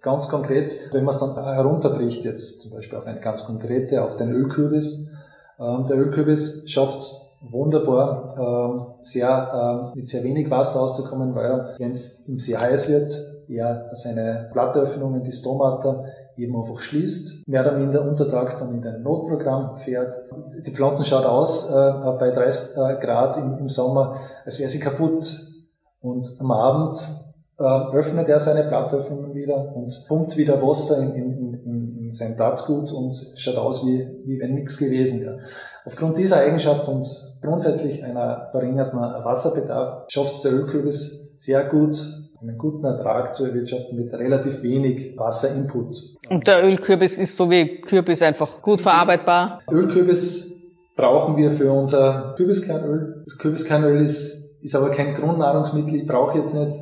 Ganz 0.01 0.29
konkret, 0.29 0.93
wenn 0.93 1.03
man 1.03 1.13
es 1.13 1.19
dann 1.19 1.35
herunterbricht, 1.35 2.23
jetzt 2.23 2.61
zum 2.61 2.71
Beispiel 2.71 2.97
auf 2.97 3.05
eine 3.05 3.19
ganz 3.19 3.43
konkrete, 3.43 4.03
auf 4.03 4.15
den 4.15 4.31
Ölkürbis. 4.31 5.09
Ähm, 5.59 5.85
der 5.87 5.97
Ölkürbis 5.97 6.63
schafft 6.67 6.99
es 6.99 7.37
wunderbar, 7.41 8.35
ähm, 8.37 8.85
sehr, 9.01 9.85
ähm, 9.85 9.91
mit 9.95 10.07
sehr 10.07 10.23
wenig 10.23 10.49
Wasser 10.49 10.81
auszukommen, 10.81 11.35
weil 11.35 11.75
wenn 11.77 11.91
es 11.91 12.27
ihm 12.27 12.39
sehr 12.39 12.61
heiß 12.61 12.89
wird, 12.89 13.11
er 13.49 13.89
seine 13.93 14.49
Blattöffnungen, 14.53 15.23
die 15.23 15.31
Stomata, 15.31 16.05
eben 16.37 16.55
einfach 16.55 16.79
schließt, 16.79 17.47
mehr 17.47 17.61
oder 17.61 17.77
minder 17.77 18.01
untertags 18.01 18.59
dann 18.59 18.73
in 18.73 18.87
ein 18.87 19.01
Notprogramm 19.01 19.77
fährt. 19.77 20.15
Die 20.65 20.71
Pflanzen 20.71 21.03
schaut 21.03 21.25
aus 21.25 21.69
äh, 21.69 21.73
bei 21.73 22.31
30 22.31 22.77
äh, 22.77 22.95
Grad 23.01 23.37
im, 23.37 23.57
im 23.57 23.69
Sommer, 23.69 24.15
als 24.45 24.59
wäre 24.59 24.69
sie 24.69 24.79
kaputt. 24.79 25.47
Und 26.01 26.25
am 26.39 26.51
Abend 26.51 26.95
öffnet 27.59 28.29
er 28.29 28.39
seine 28.39 28.63
Blattöffnungen 28.63 29.33
wieder 29.33 29.75
und 29.75 30.05
pumpt 30.07 30.37
wieder 30.37 30.61
Wasser 30.61 31.01
in, 31.01 31.13
in, 31.13 31.53
in, 31.65 31.97
in 32.03 32.11
sein 32.11 32.35
Blattgut 32.35 32.91
und 32.91 33.13
schaut 33.35 33.57
aus, 33.57 33.85
wie, 33.85 34.07
wie 34.25 34.39
wenn 34.39 34.53
nichts 34.53 34.77
gewesen 34.77 35.21
wäre. 35.21 35.39
Aufgrund 35.85 36.17
dieser 36.17 36.37
Eigenschaft 36.37 36.87
und 36.87 37.05
grundsätzlich 37.41 38.03
einer 38.03 38.47
verringerten 38.51 38.99
Wasserbedarf 38.99 40.05
schafft 40.07 40.33
es 40.33 40.41
der 40.41 40.53
Ölkürbis 40.53 41.29
sehr 41.37 41.65
gut, 41.65 41.97
einen 42.41 42.57
guten 42.57 42.85
Ertrag 42.85 43.35
zu 43.35 43.45
erwirtschaften 43.45 43.97
mit 43.97 44.13
relativ 44.13 44.61
wenig 44.61 45.17
Wasserinput. 45.17 45.97
Und 46.29 46.47
der 46.47 46.63
Ölkürbis 46.63 47.17
ist 47.17 47.35
so 47.35 47.49
wie 47.49 47.81
Kürbis 47.81 48.21
einfach 48.21 48.61
gut 48.61 48.79
verarbeitbar? 48.79 49.61
Ölkürbis 49.69 50.55
brauchen 50.95 51.35
wir 51.35 51.51
für 51.51 51.71
unser 51.73 52.35
Kürbiskernöl. 52.37 53.23
Das 53.25 53.37
Kürbiskernöl 53.37 54.01
ist, 54.01 54.63
ist 54.63 54.75
aber 54.75 54.91
kein 54.91 55.13
Grundnahrungsmittel. 55.13 55.95
Ich 55.95 56.07
brauche 56.07 56.37
jetzt 56.37 56.53
nicht 56.53 56.79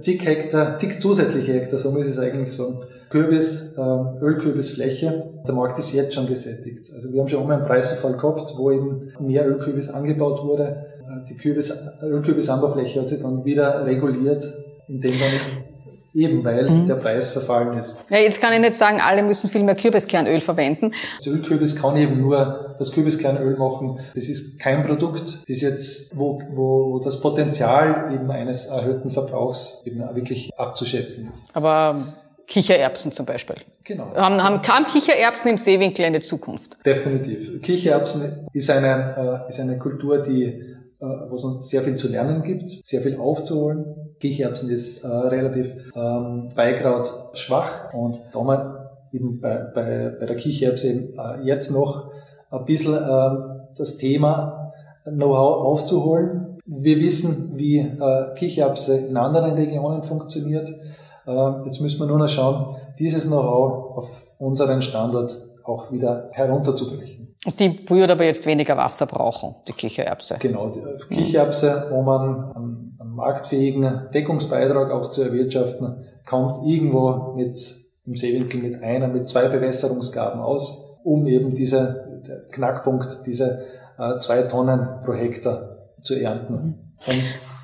zig 0.00 0.24
Hektar, 0.24 0.78
zig 0.78 1.00
zusätzliche 1.00 1.52
Hektar, 1.54 1.78
so 1.78 1.96
ich 1.98 2.06
es 2.06 2.18
eigentlich 2.18 2.52
sagen, 2.52 2.80
Kürbis, 3.10 3.74
äh, 3.76 3.80
Ölkürbisfläche. 4.22 5.30
Der 5.46 5.54
Markt 5.54 5.78
ist 5.78 5.92
jetzt 5.94 6.14
schon 6.14 6.26
gesättigt. 6.26 6.92
Also 6.94 7.10
wir 7.10 7.20
haben 7.20 7.28
schon 7.28 7.40
einmal 7.40 7.58
einen 7.58 7.66
Preisverfall 7.66 8.16
gehabt, 8.16 8.52
wo 8.56 8.70
eben 8.70 9.12
mehr 9.20 9.48
Ölkürbis 9.48 9.88
angebaut 9.88 10.44
wurde. 10.44 10.86
Äh, 11.00 11.26
die 11.28 11.36
Kürbis, 11.36 11.72
Ölkürbisanbaufläche 12.02 13.00
hat 13.00 13.08
sich 13.08 13.22
dann 13.22 13.44
wieder 13.44 13.84
reguliert, 13.86 14.44
indem 14.88 15.12
dann 15.12 15.57
Eben 16.18 16.44
weil 16.44 16.68
mhm. 16.68 16.86
der 16.86 16.96
Preis 16.96 17.30
verfallen 17.30 17.78
ist. 17.78 17.96
Ja, 18.10 18.18
jetzt 18.18 18.40
kann 18.40 18.52
ich 18.52 18.58
nicht 18.58 18.74
sagen, 18.74 18.98
alle 19.00 19.22
müssen 19.22 19.48
viel 19.48 19.62
mehr 19.62 19.76
Kürbiskernöl 19.76 20.40
verwenden. 20.40 20.90
Das 21.16 21.28
Ölkürbis 21.28 21.76
kann 21.76 21.96
eben 21.96 22.20
nur 22.20 22.74
das 22.76 22.90
Kürbiskernöl 22.90 23.56
machen. 23.56 24.00
Das 24.16 24.24
ist 24.24 24.58
kein 24.58 24.82
Produkt, 24.82 25.48
das 25.48 25.60
jetzt, 25.60 26.16
wo, 26.18 26.42
wo, 26.50 26.92
wo 26.92 26.98
das 26.98 27.20
Potenzial 27.20 28.12
eben 28.12 28.28
eines 28.32 28.66
erhöhten 28.66 29.12
Verbrauchs 29.12 29.80
eben 29.84 30.00
wirklich 30.12 30.50
abzuschätzen 30.56 31.30
ist. 31.32 31.42
Aber 31.52 32.14
Kichererbsen 32.48 33.12
zum 33.12 33.24
Beispiel. 33.24 33.56
Genau. 33.84 34.12
Haben, 34.16 34.42
haben 34.42 34.62
kaum 34.62 34.86
Kichererbsen 34.86 35.52
im 35.52 35.58
Seewinkel 35.58 36.04
eine 36.04 36.20
Zukunft? 36.20 36.78
Definitiv. 36.84 37.62
Kichererbsen 37.62 38.48
ist 38.52 38.70
eine, 38.70 39.44
äh, 39.46 39.48
ist 39.48 39.60
eine 39.60 39.78
Kultur, 39.78 40.22
die, 40.22 40.46
äh, 40.46 41.04
wo 41.28 41.36
es 41.36 41.44
uns 41.44 41.68
sehr 41.68 41.82
viel 41.82 41.94
zu 41.94 42.08
lernen 42.08 42.42
gibt, 42.42 42.84
sehr 42.84 43.02
viel 43.02 43.18
aufzuholen. 43.18 44.07
Kichererbsen 44.20 44.70
ist 44.70 45.04
äh, 45.04 45.08
relativ 45.08 45.74
ähm, 45.94 46.48
Beikraut 46.56 47.12
schwach 47.34 47.92
und 47.92 48.20
da 48.32 48.40
wir 48.40 48.90
eben 49.12 49.40
bei, 49.40 49.56
bei, 49.74 50.16
bei 50.18 50.26
der 50.26 50.36
Kichererbse 50.36 50.88
äh, 50.88 51.44
jetzt 51.44 51.70
noch 51.70 52.10
ein 52.50 52.64
bisschen 52.64 52.94
äh, 52.94 53.30
das 53.76 53.96
Thema 53.98 54.72
Know-how 55.04 55.64
aufzuholen. 55.64 56.58
Wir 56.66 56.98
wissen, 56.98 57.56
wie 57.56 57.78
äh, 57.78 58.34
Kichererbse 58.34 59.06
in 59.08 59.16
anderen 59.16 59.54
Regionen 59.54 60.02
funktioniert. 60.02 60.68
Äh, 61.26 61.64
jetzt 61.64 61.80
müssen 61.80 62.00
wir 62.00 62.06
nur 62.06 62.18
noch 62.18 62.28
schauen, 62.28 62.76
dieses 62.98 63.26
Know-how 63.26 63.96
auf 63.96 64.26
unseren 64.38 64.82
Standort 64.82 65.36
auch 65.64 65.92
wieder 65.92 66.28
herunterzubrechen. 66.32 67.34
Die 67.58 67.88
würde 67.88 68.14
aber 68.14 68.24
jetzt 68.24 68.46
weniger 68.46 68.76
Wasser 68.76 69.06
brauchen, 69.06 69.54
die 69.68 69.72
Kichererbse. 69.72 70.36
Genau, 70.40 70.70
die 70.70 71.14
Kichererbse, 71.14 71.86
wo 71.90 72.02
man 72.02 72.52
einen 72.52 72.77
marktfähigen 73.18 74.08
Deckungsbeitrag 74.14 74.90
auch 74.90 75.10
zu 75.10 75.22
erwirtschaften, 75.22 76.06
kommt 76.24 76.66
irgendwo 76.66 77.34
mit 77.36 77.58
im 78.06 78.16
Seewinkel 78.16 78.62
mit 78.62 78.82
einer, 78.82 79.08
mit 79.08 79.28
zwei 79.28 79.48
Bewässerungsgaben 79.48 80.40
aus, 80.40 80.98
um 81.04 81.26
eben 81.26 81.54
diese 81.54 82.22
Knackpunkt, 82.50 83.26
diese 83.26 83.64
äh, 83.98 84.18
zwei 84.18 84.42
Tonnen 84.42 84.88
pro 85.04 85.12
Hektar 85.12 85.76
zu 86.00 86.14
ernten, 86.14 86.94
um, 87.06 87.22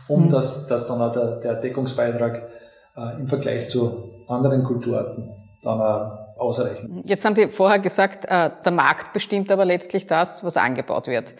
um 0.08 0.24
mhm. 0.26 0.30
dass, 0.30 0.66
dass 0.66 0.86
dann 0.86 1.00
auch 1.00 1.12
der, 1.12 1.40
der 1.40 1.54
Deckungsbeitrag 1.54 2.48
äh, 2.96 3.20
im 3.20 3.26
Vergleich 3.26 3.70
zu 3.70 4.04
anderen 4.28 4.64
Kulturarten 4.64 5.30
dann 5.62 5.80
auch 5.80 6.38
ausreichen. 6.38 7.02
Jetzt 7.04 7.24
haben 7.24 7.36
Sie 7.36 7.48
vorher 7.48 7.78
gesagt, 7.78 8.26
äh, 8.26 8.50
der 8.64 8.72
Markt 8.72 9.12
bestimmt 9.12 9.50
aber 9.50 9.64
letztlich 9.64 10.06
das, 10.06 10.44
was 10.44 10.56
angebaut 10.56 11.06
wird. 11.06 11.34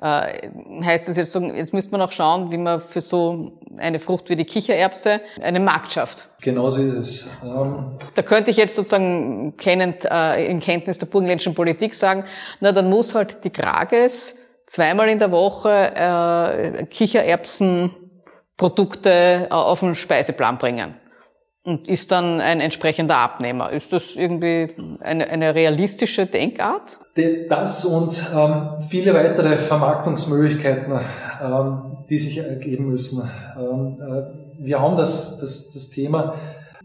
Äh, 0.00 0.48
heißt 0.84 1.08
das 1.08 1.16
jetzt, 1.16 1.34
jetzt 1.34 1.72
müsste 1.72 1.90
man 1.90 2.00
auch 2.02 2.12
schauen, 2.12 2.52
wie 2.52 2.58
man 2.58 2.80
für 2.80 3.00
so 3.00 3.50
eine 3.76 3.98
Frucht 3.98 4.28
wie 4.28 4.36
die 4.36 4.44
Kichererbse 4.44 5.20
einen 5.42 5.64
Markt 5.64 5.90
schafft. 5.90 6.28
Genauso 6.40 6.80
ist 6.82 6.94
es. 6.94 7.26
Ähm 7.42 7.96
da 8.14 8.22
könnte 8.22 8.52
ich 8.52 8.56
jetzt 8.56 8.76
sozusagen 8.76 9.56
kennend, 9.56 10.04
äh, 10.04 10.46
in 10.46 10.60
Kenntnis 10.60 10.98
der 10.98 11.06
burgenländischen 11.06 11.54
Politik 11.54 11.94
sagen, 11.94 12.22
na 12.60 12.70
dann 12.72 12.88
muss 12.88 13.12
halt 13.14 13.44
die 13.44 13.50
Krages 13.50 14.36
zweimal 14.66 15.08
in 15.08 15.18
der 15.18 15.32
Woche 15.32 15.70
äh, 15.70 16.86
Kichererbsenprodukte 16.86 19.10
äh, 19.10 19.48
auf 19.50 19.80
den 19.80 19.96
Speiseplan 19.96 20.58
bringen 20.58 20.94
und 21.64 21.88
ist 21.88 22.10
dann 22.12 22.40
ein 22.40 22.60
entsprechender 22.60 23.18
Abnehmer. 23.18 23.70
Ist 23.70 23.92
das 23.92 24.16
irgendwie 24.16 24.74
eine, 25.00 25.28
eine 25.28 25.54
realistische 25.54 26.26
Denkart? 26.26 26.98
Das 27.48 27.84
und 27.84 28.24
ähm, 28.34 28.82
viele 28.88 29.12
weitere 29.12 29.58
Vermarktungsmöglichkeiten, 29.58 30.92
ähm, 31.42 31.98
die 32.08 32.18
sich 32.18 32.38
ergeben 32.38 32.86
müssen. 32.86 33.28
Ähm, 33.58 33.98
äh, 34.00 34.64
wir 34.64 34.80
haben 34.80 34.96
das, 34.96 35.38
das, 35.38 35.72
das 35.72 35.90
Thema, 35.90 36.34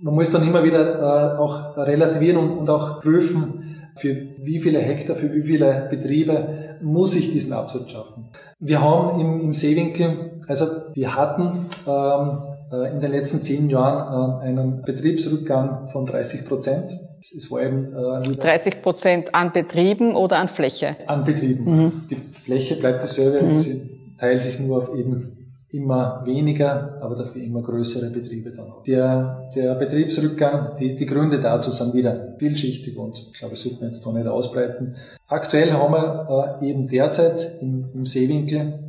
man 0.02 0.16
muss 0.16 0.30
dann 0.30 0.46
immer 0.46 0.64
wieder 0.64 1.36
äh, 1.36 1.38
auch 1.38 1.78
relativieren 1.78 2.38
und, 2.38 2.58
und 2.58 2.70
auch 2.70 3.00
prüfen, 3.00 3.90
für 3.96 4.16
wie 4.40 4.60
viele 4.60 4.80
Hektar, 4.80 5.16
für 5.16 5.32
wie 5.34 5.44
viele 5.44 5.88
Betriebe 5.90 6.78
muss 6.82 7.16
ich 7.16 7.32
diesen 7.32 7.54
Absatz 7.54 7.92
schaffen. 7.92 8.30
Wir 8.60 8.82
haben 8.82 9.20
im, 9.20 9.42
im 9.42 9.54
Seewinkel, 9.54 10.42
also 10.48 10.66
wir 10.94 11.16
hatten 11.16 11.68
ähm, 11.88 12.30
äh, 12.30 12.53
in 12.94 13.00
den 13.00 13.12
letzten 13.12 13.42
zehn 13.42 13.70
Jahren 13.70 14.42
äh, 14.42 14.46
einen 14.48 14.82
Betriebsrückgang 14.82 15.90
von 15.90 16.06
30 16.06 16.46
Prozent. 16.46 16.92
Es 17.20 17.50
war 17.52 17.62
eben, 17.62 17.94
äh, 17.94 18.36
30 18.36 18.82
Prozent 18.82 19.36
an 19.36 19.52
Betrieben 19.54 20.16
oder 20.16 20.38
an 20.38 20.50
Fläche? 20.50 20.98
An 21.08 21.24
Betrieben. 21.24 21.66
Mhm. 21.66 21.92
Die 22.10 22.16
Fläche 22.16 22.76
bleibt 22.76 23.04
dasselbe, 23.04 23.46
mhm. 23.46 23.54
sie 23.54 24.16
teilt 24.18 24.44
sich 24.44 24.60
nur 24.60 24.78
auf 24.78 24.96
eben 24.96 25.44
immer 25.74 26.22
weniger, 26.24 27.00
aber 27.02 27.16
dafür 27.16 27.42
immer 27.42 27.64
größere 27.64 28.12
Betriebe 28.12 28.52
dann 28.52 28.70
auch. 28.72 28.84
Der, 28.84 29.50
der 29.56 29.74
Betriebsrückgang, 29.74 30.78
die, 30.80 30.96
die 30.96 31.06
Gründe 31.06 31.42
dazu 31.42 31.72
sind 31.72 31.96
wieder 31.96 32.36
vielschichtig 32.38 32.96
und 32.96 33.18
ich 33.34 33.40
glaube, 33.40 33.54
das 33.54 33.64
sollte 33.64 33.80
man 33.80 33.90
jetzt 33.90 34.06
da 34.06 34.12
nicht 34.12 34.28
ausbreiten. 34.28 34.96
Aktuell 35.28 35.74
haben 35.74 35.94
wir 35.94 36.60
äh, 36.62 36.70
eben 36.70 36.88
derzeit 36.88 37.58
im, 37.60 37.90
im 37.92 38.06
Seewinkel 38.06 38.60
äh, 38.60 38.83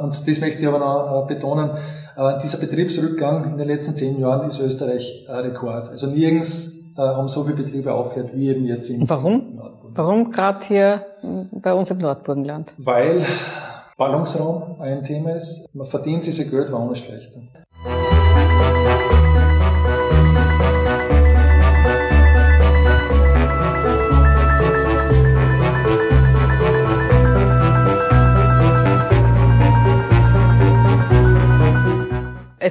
und 0.00 0.28
das 0.28 0.40
möchte 0.40 0.60
ich 0.60 0.66
aber 0.66 0.78
noch 0.78 1.24
äh, 1.24 1.34
betonen, 1.34 1.70
äh, 2.16 2.38
dieser 2.42 2.58
Betriebsrückgang 2.58 3.44
in 3.44 3.58
den 3.58 3.68
letzten 3.68 3.94
zehn 3.94 4.18
Jahren 4.18 4.46
ist 4.48 4.60
Österreich 4.60 5.26
Rekord. 5.28 5.88
Also 5.88 6.06
nirgends 6.08 6.72
haben 6.96 7.28
so 7.28 7.44
viele 7.44 7.62
Betriebe 7.62 7.92
aufgehört 7.92 8.30
wie 8.34 8.48
eben 8.48 8.64
jetzt 8.64 8.88
im 8.88 9.06
Warum? 9.06 9.60
Warum 9.94 10.30
gerade 10.30 10.64
hier 10.66 11.04
bei 11.52 11.74
uns 11.74 11.90
im 11.90 11.98
Nordburgenland? 11.98 12.72
Weil 12.78 13.26
Ballungsraum 13.98 14.80
ein 14.80 15.04
Thema 15.04 15.34
ist. 15.34 15.68
Man 15.74 15.86
verdient 15.86 16.24
sich 16.24 16.36
sein 16.36 16.50
Geld 16.50 16.70
woanders 16.72 16.98
schlechter. 16.98 17.40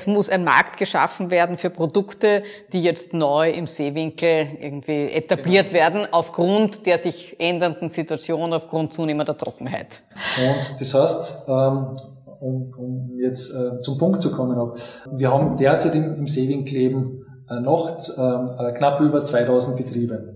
Es 0.05 0.07
muss 0.07 0.29
ein 0.29 0.43
Markt 0.43 0.77
geschaffen 0.77 1.31
werden 1.31 1.57
für 1.57 1.71
Produkte, 1.71 2.43
die 2.71 2.81
jetzt 2.81 3.13
neu 3.13 3.49
im 3.49 3.65
Seewinkel 3.65 4.49
irgendwie 4.59 5.09
etabliert 5.11 5.69
genau. 5.69 5.79
werden, 5.79 6.07
aufgrund 6.11 6.85
der 6.85 6.99
sich 6.99 7.35
ändernden 7.39 7.89
Situation, 7.89 8.53
aufgrund 8.53 8.93
zunehmender 8.93 9.35
Trockenheit. 9.35 10.03
Und 10.37 10.79
das 10.79 10.93
heißt, 10.93 11.47
ähm, 11.47 11.99
um, 12.39 12.71
um 12.77 13.11
jetzt 13.19 13.51
äh, 13.51 13.81
zum 13.81 13.97
Punkt 13.97 14.21
zu 14.21 14.31
kommen, 14.31 14.73
wir 15.11 15.31
haben 15.31 15.57
derzeit 15.57 15.95
im, 15.95 16.27
Seewinkel 16.27 16.75
eben 16.77 17.25
äh, 17.49 17.59
noch 17.59 17.97
ähm, 18.15 18.75
knapp 18.77 19.01
über 19.01 19.25
2000 19.25 19.75
Betriebe. 19.75 20.35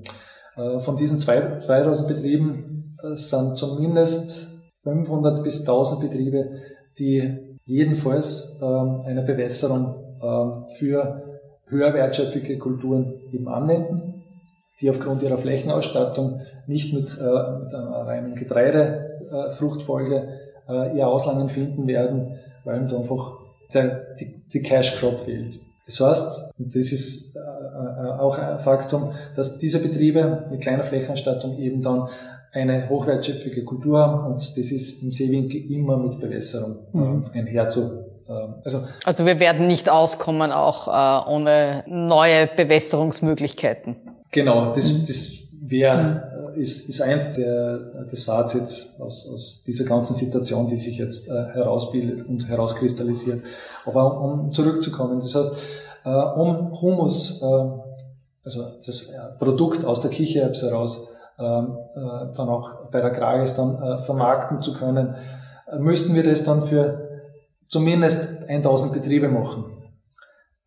Äh, 0.58 0.80
von 0.80 0.98
diesen 0.98 1.20
2000 1.20 2.08
Betrieben 2.08 2.84
sind 3.14 3.56
zumindest 3.56 4.50
500 4.84 5.44
bis 5.44 5.60
1000 5.62 6.02
Betriebe, 6.02 6.50
die 6.98 7.49
jedenfalls 7.70 8.60
ähm, 8.62 9.02
eine 9.06 9.22
Bewässerung 9.22 9.96
ähm, 10.22 10.66
für 10.78 11.40
höher 11.68 11.94
wertschöpfige 11.94 12.58
Kulturen 12.58 13.22
eben 13.32 13.48
anwenden, 13.48 14.24
die 14.82 14.90
aufgrund 14.90 15.22
ihrer 15.22 15.38
Flächenausstattung 15.38 16.42
nicht 16.66 16.94
mit, 16.94 17.16
äh, 17.18 17.62
mit 17.64 17.74
einer 17.74 18.08
reinen 18.08 18.34
Getreidefruchtfolge 18.36 20.28
äh, 20.68 20.98
ihr 20.98 21.08
Auslangen 21.08 21.50
finden 21.50 21.88
werden, 21.88 22.40
weil 22.64 22.88
da 22.88 22.98
einfach 22.98 23.38
der, 23.74 24.16
die, 24.20 24.42
die 24.52 24.62
Cash 24.62 25.00
Crop 25.00 25.20
fehlt. 25.20 25.60
Das 25.86 26.00
heißt, 26.00 26.52
und 26.58 26.76
das 26.76 26.92
ist 26.92 27.36
äh, 27.36 27.40
äh, 27.40 28.12
auch 28.20 28.38
ein 28.38 28.60
Faktum, 28.60 29.12
dass 29.36 29.58
diese 29.60 29.80
Betriebe 29.80 30.46
mit 30.50 30.62
kleiner 30.62 30.84
Flächenausstattung 30.84 31.58
eben 31.58 31.82
dann 31.82 32.10
eine 32.52 32.90
hochwertschöpfige 32.90 33.64
Kultur 33.64 34.00
haben 34.00 34.34
und 34.34 34.36
das 34.36 34.58
ist 34.58 35.04
im 35.04 35.12
Seewinkel 35.12 35.72
immer 35.72 35.98
mit 35.98 36.20
Bewässerung 36.20 36.78
mhm. 36.94 37.22
äh, 37.34 37.40
einher 37.40 37.70
zu 37.70 38.10
ähm, 38.30 38.56
also, 38.64 38.84
also 39.04 39.26
wir 39.26 39.40
werden 39.40 39.68
nicht 39.68 39.90
auskommen 39.90 40.52
auch 40.52 40.88
äh, 40.88 41.32
ohne 41.32 41.84
neue 41.88 42.48
Bewässerungsmöglichkeiten. 42.48 43.96
Genau, 44.32 44.74
das, 44.74 44.92
mhm. 44.92 45.06
das 45.08 45.32
wäre, 45.62 46.52
mhm. 46.54 46.62
ist, 46.62 46.88
ist 46.88 47.02
eins 47.02 47.34
der, 47.34 47.78
des 48.12 48.24
Fazits 48.24 49.00
aus, 49.00 49.28
aus 49.32 49.64
dieser 49.66 49.86
ganzen 49.86 50.16
Situation, 50.16 50.68
die 50.68 50.78
sich 50.78 50.98
jetzt 50.98 51.28
äh, 51.28 51.32
herausbildet 51.54 52.28
und 52.28 52.48
herauskristallisiert. 52.48 53.44
Aber 53.86 54.22
um 54.22 54.54
zurückzukommen, 54.54 55.20
das 55.22 55.36
heißt, 55.36 55.52
äh, 56.06 56.10
um 56.10 56.80
Humus, 56.82 57.42
äh, 57.42 57.46
also 58.44 58.64
das 58.86 59.12
Produkt 59.38 59.86
aus 59.86 60.02
der 60.02 60.12
Kichererbse 60.12 60.70
heraus, 60.70 61.02
ähm, 61.02 61.08
äh, 61.08 61.09
dann 61.40 62.50
auch 62.50 62.90
bei 62.92 63.02
der 63.02 63.12
Krages 63.12 63.56
dann 63.56 63.82
äh, 63.82 63.98
vermarkten 64.00 64.62
zu 64.62 64.74
können, 64.74 65.16
äh, 65.72 65.78
müssten 65.78 66.16
wir 66.16 66.24
das 66.24 66.44
dann 66.44 66.66
für 66.68 67.22
zumindest 67.68 68.48
1000 68.48 68.94
Betriebe 68.94 69.30
machen. 69.30 69.66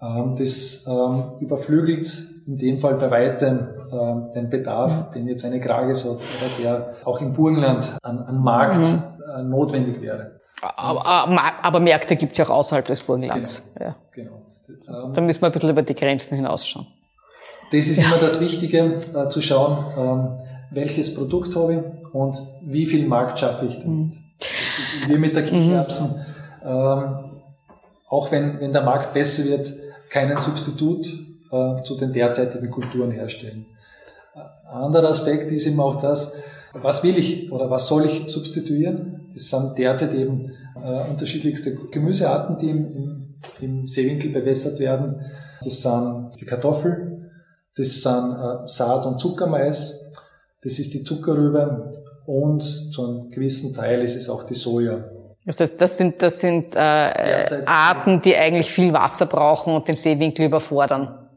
Ähm, 0.00 0.36
das 0.38 0.86
ähm, 0.86 1.34
überflügelt 1.40 2.10
in 2.46 2.58
dem 2.58 2.78
Fall 2.78 2.94
bei 2.94 3.10
weitem 3.10 3.68
den 4.34 4.48
Bedarf, 4.48 5.10
den 5.10 5.28
jetzt 5.28 5.44
eine 5.44 5.60
Krages 5.60 6.06
hat, 6.06 6.16
oder 6.16 6.50
der 6.58 6.94
auch 7.04 7.20
im 7.20 7.34
Burgenland 7.34 7.98
an, 8.02 8.20
an 8.20 8.38
Markt 8.42 8.78
mhm. 8.78 9.50
notwendig 9.50 10.00
wäre. 10.00 10.40
Aber, 10.62 11.06
aber 11.62 11.78
Märkte 11.78 12.16
gibt 12.16 12.32
es 12.32 12.38
ja 12.38 12.46
auch 12.46 12.56
außerhalb 12.56 12.86
des 12.86 13.04
Burgenlands. 13.04 13.70
Genau. 13.74 13.86
Ja. 13.86 13.96
genau. 14.14 15.12
Da 15.12 15.20
müssen 15.20 15.42
wir 15.42 15.46
ein 15.46 15.52
bisschen 15.52 15.68
über 15.68 15.82
die 15.82 15.94
Grenzen 15.94 16.36
hinausschauen. 16.36 16.86
Das 17.70 17.86
ist 17.86 17.98
ja. 17.98 18.04
immer 18.04 18.16
das 18.16 18.40
Wichtige, 18.40 19.02
äh, 19.14 19.28
zu 19.28 19.40
schauen, 19.40 20.38
welches 20.72 21.14
Produkt 21.14 21.54
habe 21.56 21.74
ich 21.74 22.14
und 22.14 22.36
wie 22.62 22.86
viel 22.86 23.06
Markt 23.06 23.38
schaffe 23.38 23.66
ich 23.66 23.74
damit. 23.74 23.86
Mhm. 23.86 24.12
Wie 25.06 25.18
mit 25.18 25.36
der 25.36 25.44
Kichererbsen, 25.44 26.08
mhm. 26.08 26.68
ähm, 26.68 27.14
auch 28.08 28.30
wenn, 28.30 28.60
wenn 28.60 28.72
der 28.72 28.82
Markt 28.82 29.14
besser 29.14 29.44
wird, 29.44 29.72
keinen 30.10 30.36
Substitut 30.36 31.06
äh, 31.50 31.82
zu 31.82 31.96
den 31.96 32.12
derzeitigen 32.12 32.70
Kulturen 32.70 33.10
herstellen. 33.10 33.66
Ein 34.34 34.84
anderer 34.84 35.10
Aspekt 35.10 35.50
ist 35.52 35.66
eben 35.66 35.80
auch 35.80 35.96
das, 35.96 36.36
was 36.74 37.04
will 37.04 37.18
ich 37.18 37.52
oder 37.52 37.70
was 37.70 37.86
soll 37.86 38.06
ich 38.06 38.30
substituieren? 38.30 39.30
Es 39.34 39.50
sind 39.50 39.76
derzeit 39.76 40.14
eben 40.14 40.52
äh, 40.76 41.10
unterschiedlichste 41.10 41.74
Gemüsearten, 41.74 42.58
die 42.58 42.70
im, 42.70 42.96
im, 42.96 43.34
im, 43.60 43.86
Seewinkel 43.86 44.30
bewässert 44.30 44.78
werden. 44.78 45.20
Das 45.62 45.82
sind 45.82 46.30
die 46.40 46.46
Kartoffel, 46.46 47.30
das 47.76 48.02
sind 48.02 48.32
äh, 48.32 48.66
Saat- 48.66 49.06
und 49.06 49.18
Zuckermais, 49.18 50.00
das 50.62 50.78
ist 50.78 50.94
die 50.94 51.02
Zuckerrübe 51.02 51.92
und 52.26 52.62
zu 52.62 53.04
einem 53.04 53.30
gewissen 53.30 53.74
Teil 53.74 54.02
ist 54.02 54.16
es 54.16 54.28
auch 54.28 54.44
die 54.44 54.54
Soja. 54.54 55.04
Das 55.44 55.58
heißt, 55.58 55.80
das 55.80 55.98
sind, 55.98 56.22
das 56.22 56.38
sind 56.38 56.76
äh, 56.76 57.64
Arten, 57.66 58.22
die 58.22 58.36
eigentlich 58.36 58.70
viel 58.70 58.92
Wasser 58.92 59.26
brauchen 59.26 59.74
und 59.74 59.88
den 59.88 59.96
Seewinkel 59.96 60.46
überfordern. 60.46 61.28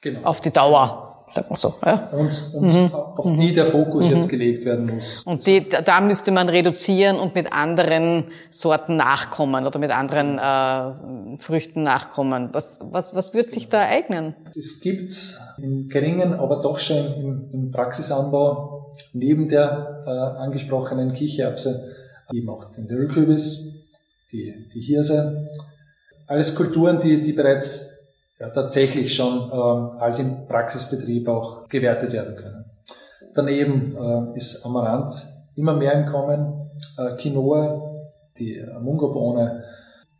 Genau. 0.00 0.22
Auf 0.22 0.40
die 0.40 0.50
Dauer 0.50 1.05
sagt 1.28 1.50
man 1.50 1.56
so. 1.56 1.74
Ja. 1.84 2.10
Und, 2.12 2.54
und 2.54 2.74
mhm. 2.74 2.94
auf 2.94 3.36
die 3.36 3.54
der 3.54 3.66
Fokus 3.66 4.08
mhm. 4.08 4.16
jetzt 4.16 4.28
gelegt 4.28 4.64
werden 4.64 4.94
muss. 4.94 5.22
Und 5.24 5.46
die, 5.46 5.66
da 5.68 6.00
müsste 6.00 6.30
man 6.30 6.48
reduzieren 6.48 7.18
und 7.18 7.34
mit 7.34 7.52
anderen 7.52 8.26
Sorten 8.50 8.96
nachkommen 8.96 9.66
oder 9.66 9.78
mit 9.78 9.90
anderen 9.90 10.38
äh, 10.38 11.38
Früchten 11.38 11.82
nachkommen. 11.82 12.50
Was, 12.52 12.78
was, 12.80 13.14
was 13.14 13.34
wird 13.34 13.48
sich 13.48 13.68
da 13.68 13.80
eignen? 13.80 14.34
Es 14.50 14.80
gibt 14.80 15.12
in 15.58 15.88
geringen, 15.88 16.34
aber 16.34 16.60
doch 16.60 16.78
schon 16.78 17.14
im, 17.14 17.50
im 17.52 17.70
Praxisanbau 17.72 18.94
neben 19.12 19.48
der 19.48 20.02
äh, 20.06 20.10
angesprochenen 20.10 21.12
Kichererbse 21.12 21.92
eben 22.32 22.48
auch 22.48 22.72
den 22.72 22.88
Ölkürbis, 22.90 23.72
die, 24.32 24.54
die 24.74 24.80
Hirse. 24.80 25.48
Alles 26.26 26.54
Kulturen, 26.54 27.00
die, 27.00 27.22
die 27.22 27.32
bereits 27.32 27.95
ja, 28.38 28.50
tatsächlich 28.50 29.14
schon 29.14 29.50
ähm, 29.52 29.98
als 29.98 30.18
im 30.18 30.46
Praxisbetrieb 30.46 31.28
auch 31.28 31.68
gewertet 31.68 32.12
werden 32.12 32.36
können. 32.36 32.64
Daneben 33.34 33.96
äh, 33.96 34.36
ist 34.36 34.64
Amaranth 34.64 35.26
immer 35.56 35.74
mehr 35.74 35.92
im 35.92 36.06
Kommen, 36.06 36.70
äh, 36.98 37.16
Quinoa, 37.16 37.92
die 38.38 38.56
äh, 38.56 38.78
Mungobohne, 38.78 39.64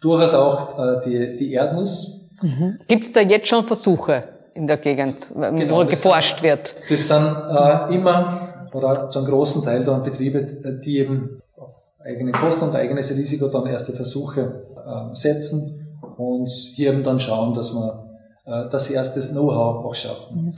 durchaus 0.01 0.35
auch 0.35 0.79
äh, 0.79 1.01
die, 1.05 1.37
die 1.37 1.53
Erdnuss. 1.53 2.31
Mhm. 2.43 2.79
Gibt 2.89 3.05
es 3.05 3.13
da 3.13 3.21
jetzt 3.21 3.49
schon 3.49 3.65
Versuche 3.65 4.25
in 4.55 4.67
der 4.67 4.79
Gegend, 4.79 5.33
genau, 5.35 5.81
wo 5.81 5.87
geforscht 5.87 6.41
sind, 6.41 6.49
wird? 6.49 6.75
Das 6.89 7.09
sind 7.09 7.27
äh, 7.27 7.95
immer 7.95 8.69
oder 8.73 9.09
zu 9.09 9.21
einem 9.21 9.29
großen 9.29 9.65
Teil 9.65 9.85
dann 9.85 10.03
Betriebe, 10.03 10.43
die 10.85 10.99
eben 10.99 11.41
auf 11.57 11.71
eigene 12.05 12.33
Kosten 12.33 12.69
und 12.69 12.77
eigenes 12.77 13.11
Risiko 13.11 13.49
dann 13.49 13.67
erste 13.67 13.93
Versuche 13.93 14.65
äh, 14.77 15.15
setzen 15.15 15.87
und 16.17 16.49
hier 16.49 16.93
eben 16.93 17.03
dann 17.03 17.21
schauen, 17.21 17.55
dass 17.55 17.73
man 17.73 17.89
äh, 17.89 17.93
das 18.47 18.91
erstes 18.91 19.33
Know-how 19.33 19.85
auch 19.85 19.95
schaffen. 19.95 20.37
Mhm. 20.37 20.55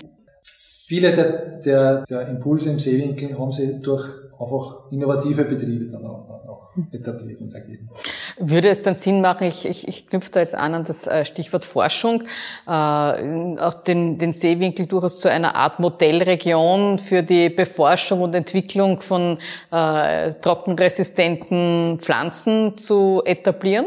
Viele 0.88 1.14
der, 1.14 1.60
der, 1.60 2.04
der 2.04 2.28
Impulse 2.28 2.70
im 2.70 2.78
Seewinkel 2.78 3.38
haben 3.38 3.52
sie 3.52 3.80
durch 3.82 4.06
einfach 4.40 4.90
innovative 4.90 5.44
Betriebe 5.44 5.90
dann 5.90 6.06
auch, 6.06 6.28
auch 6.48 6.70
etabliert 6.92 7.40
und 7.40 7.54
ergeben. 7.54 7.90
Würde 8.38 8.68
es 8.68 8.82
dann 8.82 8.94
Sinn 8.94 9.20
machen, 9.20 9.48
ich, 9.48 9.68
ich, 9.68 9.88
ich 9.88 10.06
knüpfe 10.06 10.30
da 10.30 10.40
jetzt 10.40 10.54
an 10.54 10.74
an 10.74 10.84
das 10.84 11.06
äh, 11.06 11.24
Stichwort 11.24 11.64
Forschung, 11.64 12.22
äh, 12.66 12.70
auch 12.70 13.74
den, 13.86 14.18
den 14.18 14.32
Seewinkel 14.32 14.86
durchaus 14.86 15.18
zu 15.18 15.30
einer 15.30 15.56
Art 15.56 15.80
Modellregion 15.80 16.98
für 16.98 17.22
die 17.22 17.50
Beforschung 17.50 18.22
und 18.22 18.34
Entwicklung 18.34 19.00
von 19.00 19.38
äh, 19.70 20.34
trockenresistenten 20.34 21.98
Pflanzen 22.00 22.78
zu 22.78 23.22
etablieren? 23.24 23.86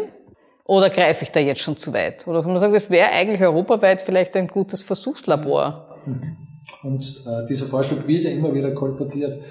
Oder 0.72 0.90
greife 0.90 1.24
ich 1.24 1.32
da 1.32 1.42
jetzt 1.42 1.60
schon 1.60 1.76
zu 1.76 1.92
weit? 1.92 2.26
Oder 2.26 2.42
kann 2.42 2.52
man 2.54 2.62
sagen, 2.62 2.72
das 2.72 2.90
wäre 2.90 3.12
eigentlich 3.12 3.42
europaweit 3.42 4.00
vielleicht 4.00 4.38
ein 4.38 4.48
gutes 4.48 4.82
Versuchslabor? 4.82 5.98
Mhm. 6.06 6.38
Und 6.84 7.04
äh, 7.28 7.46
dieser 7.46 7.66
Vorschlag 7.66 8.08
wird 8.08 8.24
ja 8.24 8.30
immer 8.30 8.54
wieder 8.54 8.72
kolportiert. 8.72 9.44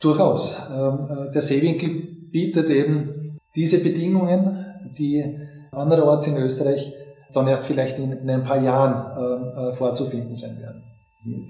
Durchaus. 0.00 0.58
Ähm, 0.68 1.28
äh, 1.28 1.30
der 1.30 1.42
Seewinkel 1.42 1.90
bietet 2.32 2.70
eben 2.70 3.38
diese 3.54 3.84
Bedingungen, 3.84 4.66
die 4.98 5.24
andererorts 5.70 6.26
in 6.26 6.38
Österreich 6.38 6.92
dann 7.32 7.46
erst 7.46 7.66
vielleicht 7.66 8.00
in, 8.00 8.10
in 8.10 8.28
ein 8.28 8.42
paar 8.42 8.60
Jahren 8.60 8.96
äh, 9.16 9.70
äh 9.70 9.72
vorzufinden 9.74 10.34
sein 10.34 10.58
werden. 10.60 10.82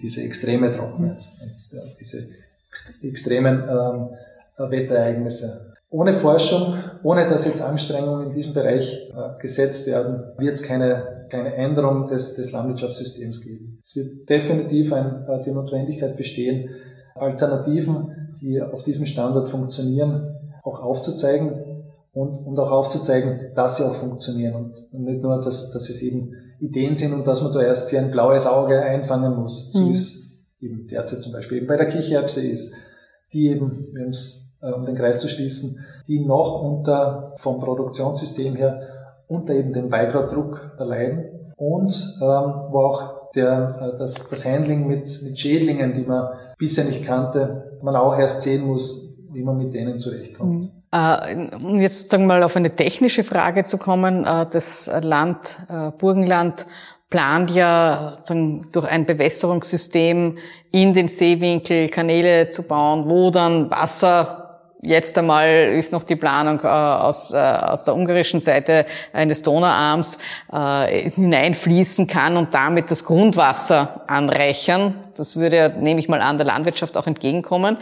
Diese 0.02 0.22
extreme 0.22 0.70
Trockenheit 0.70 1.22
äh, 1.40 1.94
diese 1.98 2.28
ex 2.68 3.02
extremen 3.02 3.62
ähm, 3.70 4.10
Wetterereignisse. 4.58 5.73
Ohne 5.94 6.12
Forschung, 6.12 6.74
ohne 7.04 7.24
dass 7.28 7.44
jetzt 7.44 7.62
Anstrengungen 7.62 8.26
in 8.26 8.34
diesem 8.34 8.52
Bereich 8.52 9.12
äh, 9.14 9.40
gesetzt 9.40 9.86
werden, 9.86 10.24
wird 10.38 10.54
es 10.54 10.62
keine, 10.64 11.28
keine 11.30 11.54
Änderung 11.54 12.08
des, 12.08 12.34
des 12.34 12.50
Landwirtschaftssystems 12.50 13.40
geben. 13.40 13.78
Es 13.80 13.94
wird 13.94 14.28
definitiv 14.28 14.92
ein, 14.92 15.24
äh, 15.28 15.40
die 15.44 15.52
Notwendigkeit 15.52 16.16
bestehen, 16.16 16.68
Alternativen, 17.14 18.36
die 18.40 18.60
auf 18.60 18.82
diesem 18.82 19.06
Standort 19.06 19.48
funktionieren, 19.48 20.34
auch 20.64 20.82
aufzuzeigen 20.82 21.52
und, 22.12 22.44
und 22.44 22.58
auch 22.58 22.72
aufzuzeigen, 22.72 23.52
dass 23.54 23.76
sie 23.76 23.84
auch 23.84 23.94
funktionieren 23.94 24.54
und, 24.56 24.88
und 24.90 25.04
nicht 25.04 25.22
nur, 25.22 25.40
dass, 25.40 25.70
dass 25.70 25.88
es 25.88 26.02
eben 26.02 26.32
Ideen 26.58 26.96
sind 26.96 27.12
und 27.12 27.24
dass 27.24 27.40
man 27.40 27.52
da 27.52 27.62
erst 27.62 27.90
hier 27.90 28.00
ein 28.00 28.10
blaues 28.10 28.48
Auge 28.48 28.82
einfangen 28.82 29.36
muss, 29.36 29.70
so 29.70 29.78
mhm. 29.78 29.88
wie 29.90 29.92
es 29.92 30.22
eben 30.60 30.88
derzeit 30.88 31.22
zum 31.22 31.30
Beispiel 31.30 31.58
eben 31.58 31.68
bei 31.68 31.76
der 31.76 31.86
Kichererbse 31.86 32.44
ist, 32.44 32.74
die 33.32 33.46
eben, 33.50 33.86
wir 33.92 34.02
haben 34.02 34.10
es 34.10 34.43
um 34.72 34.84
den 34.84 34.94
Kreis 34.94 35.18
zu 35.18 35.28
schließen, 35.28 35.84
die 36.06 36.24
noch 36.24 36.62
unter, 36.62 37.34
vom 37.38 37.60
Produktionssystem 37.60 38.56
her, 38.56 38.80
unter 39.26 39.54
eben 39.54 39.72
dem 39.72 39.88
Beigradruck 39.88 40.72
leiden 40.78 41.24
und 41.56 42.18
ähm, 42.20 42.52
wo 42.70 42.78
auch 42.78 43.30
der, 43.34 43.94
äh, 43.94 43.98
das, 43.98 44.14
das 44.28 44.44
Handling 44.44 44.86
mit, 44.86 45.22
mit 45.22 45.38
Schädlingen, 45.38 45.94
die 45.94 46.02
man 46.02 46.28
bisher 46.58 46.84
nicht 46.84 47.04
kannte, 47.04 47.78
man 47.82 47.96
auch 47.96 48.18
erst 48.18 48.42
sehen 48.42 48.66
muss, 48.66 49.16
wie 49.32 49.42
man 49.42 49.56
mit 49.56 49.74
denen 49.74 49.98
zurechtkommt. 49.98 50.52
Mhm. 50.52 50.70
Äh, 50.92 51.56
um 51.56 51.80
jetzt 51.80 52.10
sagen 52.10 52.24
wir 52.24 52.34
mal 52.34 52.42
auf 52.42 52.56
eine 52.56 52.70
technische 52.70 53.24
Frage 53.24 53.64
zu 53.64 53.78
kommen, 53.78 54.22
das 54.22 54.88
Land, 55.02 55.58
Burgenland 55.98 56.66
plant 57.10 57.50
ja 57.50 58.14
durch 58.72 58.86
ein 58.86 59.06
Bewässerungssystem 59.06 60.38
in 60.70 60.94
den 60.94 61.08
Seewinkel 61.08 61.88
Kanäle 61.88 62.48
zu 62.48 62.62
bauen, 62.62 63.08
wo 63.08 63.30
dann 63.30 63.70
Wasser 63.70 64.43
Jetzt 64.86 65.16
einmal 65.16 65.48
ist 65.78 65.92
noch 65.92 66.02
die 66.02 66.16
Planung 66.16 66.60
äh, 66.62 66.66
aus, 66.66 67.32
äh, 67.32 67.36
aus 67.36 67.84
der 67.84 67.94
ungarischen 67.94 68.40
Seite 68.40 68.84
eines 69.14 69.40
Donauarms 69.40 70.18
äh, 70.52 71.08
hineinfließen 71.08 72.06
kann 72.06 72.36
und 72.36 72.52
damit 72.52 72.90
das 72.90 73.04
Grundwasser 73.04 74.02
anreichern. 74.06 74.96
Das 75.16 75.36
würde, 75.36 75.74
nehme 75.80 76.00
ich 76.00 76.08
mal 76.10 76.20
an, 76.20 76.36
der 76.36 76.46
Landwirtschaft 76.46 76.98
auch 76.98 77.06
entgegenkommen. 77.06 77.78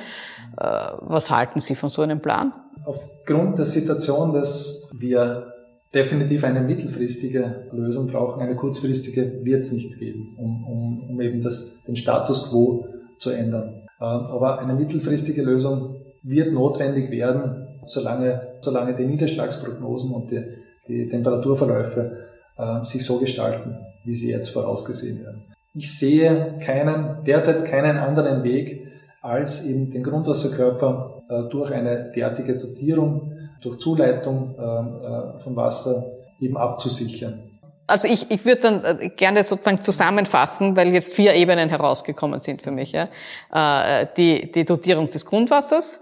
Äh, 0.57 0.65
was 1.01 1.29
halten 1.29 1.61
Sie 1.61 1.75
von 1.75 1.88
so 1.88 2.03
einem 2.03 2.21
Plan? 2.21 2.53
Aufgrund 2.85 3.59
der 3.59 3.67
Situation, 3.67 4.33
dass 4.33 4.88
wir 4.97 5.53
definitiv 5.93 6.45
eine 6.45 6.61
mittelfristige 6.61 7.67
Lösung 7.73 8.07
brauchen, 8.07 8.43
eine 8.43 8.55
kurzfristige 8.55 9.45
wird 9.45 9.65
es 9.65 9.73
nicht 9.73 9.99
geben, 9.99 10.37
um, 10.38 10.65
um, 10.65 11.11
um 11.11 11.21
eben 11.21 11.43
das, 11.43 11.83
den 11.83 11.97
Status 11.97 12.49
quo 12.49 12.87
zu 13.19 13.31
ändern. 13.31 13.88
Äh, 13.99 14.05
aber 14.05 14.61
eine 14.61 14.75
mittelfristige 14.75 15.43
Lösung 15.43 15.97
wird 16.23 16.53
notwendig 16.53 17.11
werden, 17.11 17.69
solange, 17.85 18.41
solange 18.61 18.95
die 18.95 19.05
Niederschlagsprognosen 19.07 20.15
und 20.15 20.31
die, 20.31 20.43
die 20.89 21.09
Temperaturverläufe 21.09 22.19
äh, 22.57 22.85
sich 22.85 23.05
so 23.05 23.19
gestalten, 23.19 23.79
wie 24.05 24.15
sie 24.15 24.31
jetzt 24.31 24.51
vorausgesehen 24.51 25.25
werden. 25.25 25.43
Ich 25.75 25.99
sehe 25.99 26.59
keinen, 26.61 27.25
derzeit 27.25 27.65
keinen 27.65 27.97
anderen 27.97 28.43
Weg, 28.45 28.89
als 29.23 29.65
eben 29.65 29.91
den 29.91 30.03
Grundwasserkörper 30.03 31.23
äh, 31.29 31.43
durch 31.51 31.73
eine 31.73 32.11
derartige 32.15 32.57
Dotierung, 32.57 33.33
durch 33.63 33.79
Zuleitung 33.79 34.55
äh, 34.59 34.63
äh 34.63 35.41
von 35.41 35.57
Wasser 35.57 36.13
eben 36.41 36.57
abzusichern. 36.57 37.52
Also 37.93 38.09
ich, 38.09 38.31
ich 38.31 38.47
würde 38.47 38.61
dann 38.63 38.85
äh, 39.01 39.09
gerne 39.11 39.45
sozusagen 39.45 39.83
zusammenfassen, 39.83 40.77
weil 40.77 40.95
jetzt 40.95 41.13
vier 41.13 41.35
Ebenen 41.35 41.69
herausgekommen 41.69 42.41
sind 42.41 42.63
für 42.63 42.71
mich. 42.71 42.93
Ja. 42.93 43.09
Äh, 43.53 44.07
die, 44.17 44.51
die 44.51 44.65
Dotierung 44.65 45.11
des 45.11 45.27
Grundwassers, 45.27 46.01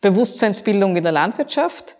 Bewusstseinsbildung 0.00 0.96
in 0.96 1.04
der 1.04 1.12
Landwirtschaft, 1.12 1.94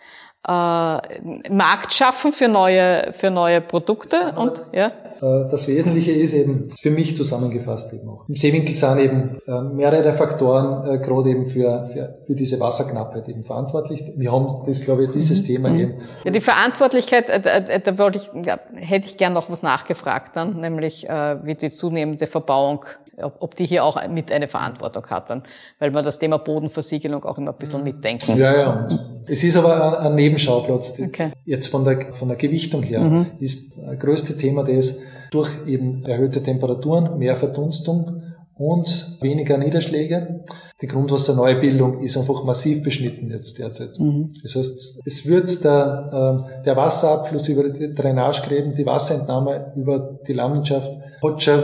äh, 0.44 0.50
Markt 0.50 1.92
schaffen 1.92 2.32
für 2.32 2.48
neue, 2.48 3.12
für 3.12 3.30
neue 3.30 3.60
Produkte 3.60 4.32
und 4.34 4.60
ja. 4.72 4.90
Äh, 5.20 5.48
das 5.50 5.68
Wesentliche 5.68 6.12
ist 6.12 6.34
eben 6.34 6.70
für 6.70 6.90
mich 6.90 7.16
zusammengefasst 7.16 7.92
eben 7.92 8.08
auch. 8.08 8.28
Im 8.28 8.36
Seewinkel 8.36 8.74
sind 8.74 8.98
eben 8.98 9.38
äh, 9.46 9.60
mehrere 9.62 10.12
Faktoren 10.12 10.88
äh, 10.88 10.98
gerade 10.98 11.30
eben 11.30 11.46
für, 11.46 11.88
für, 11.92 12.18
für 12.26 12.34
diese 12.34 12.60
Wasserknappheit 12.60 13.28
eben 13.28 13.44
verantwortlich. 13.44 14.12
Wir 14.16 14.32
haben 14.32 14.66
das, 14.66 14.84
glaube 14.84 15.04
ich, 15.04 15.10
dieses 15.10 15.42
mhm. 15.42 15.46
Thema 15.46 15.70
mhm. 15.70 15.80
eben. 15.80 15.94
Ja, 16.24 16.30
die 16.30 16.40
Verantwortlichkeit, 16.40 17.28
da 17.28 17.98
wollte 17.98 18.18
ich, 18.18 18.30
hätte 18.74 19.06
ich 19.06 19.16
gern 19.16 19.32
noch 19.32 19.50
was 19.50 19.62
nachgefragt 19.62 20.36
dann, 20.36 20.60
nämlich 20.60 21.04
wie 21.04 21.54
die 21.54 21.70
zunehmende 21.70 22.26
Verbauung 22.26 22.84
ob 23.20 23.54
die 23.56 23.66
hier 23.66 23.84
auch 23.84 23.96
mit 24.08 24.32
eine 24.32 24.48
Verantwortung 24.48 25.06
hat, 25.06 25.30
dann, 25.30 25.42
weil 25.78 25.90
man 25.90 26.04
das 26.04 26.18
Thema 26.18 26.38
Bodenversiegelung 26.38 27.24
auch 27.24 27.38
immer 27.38 27.52
ein 27.52 27.58
bisschen 27.58 27.82
mitdenken. 27.82 28.36
Ja, 28.36 28.56
ja. 28.56 28.88
Es 29.26 29.44
ist 29.44 29.56
aber 29.56 30.00
ein 30.00 30.14
Nebenschauplatz. 30.14 31.00
Okay. 31.00 31.32
Jetzt 31.44 31.68
von 31.68 31.84
der, 31.84 32.12
von 32.12 32.28
der 32.28 32.36
Gewichtung 32.36 32.82
her 32.82 33.00
mhm. 33.00 33.26
ist 33.40 33.78
das 33.78 33.98
größte 33.98 34.36
Thema 34.38 34.64
das, 34.64 34.98
durch 35.30 35.50
eben 35.66 36.04
erhöhte 36.04 36.42
Temperaturen, 36.42 37.18
mehr 37.18 37.36
Verdunstung 37.36 38.22
und 38.58 39.18
weniger 39.20 39.56
Niederschläge. 39.56 40.44
Die 40.82 40.86
Grundwasserneubildung 40.86 42.00
ist 42.00 42.16
einfach 42.16 42.44
massiv 42.44 42.82
beschnitten 42.82 43.30
jetzt 43.30 43.58
derzeit. 43.58 43.98
Mhm. 43.98 44.34
Das 44.42 44.56
heißt, 44.56 45.00
es 45.04 45.28
wird 45.28 45.64
der, 45.64 46.46
äh, 46.58 46.64
der 46.64 46.76
Wasserabfluss 46.76 47.48
über 47.48 47.68
die 47.68 47.94
Drainagegräben, 47.94 48.74
die 48.74 48.86
Wasserentnahme 48.86 49.72
über 49.76 50.18
die 50.26 50.32
Landwirtschaft 50.32 50.90
hat 51.22 51.42
schon 51.42 51.60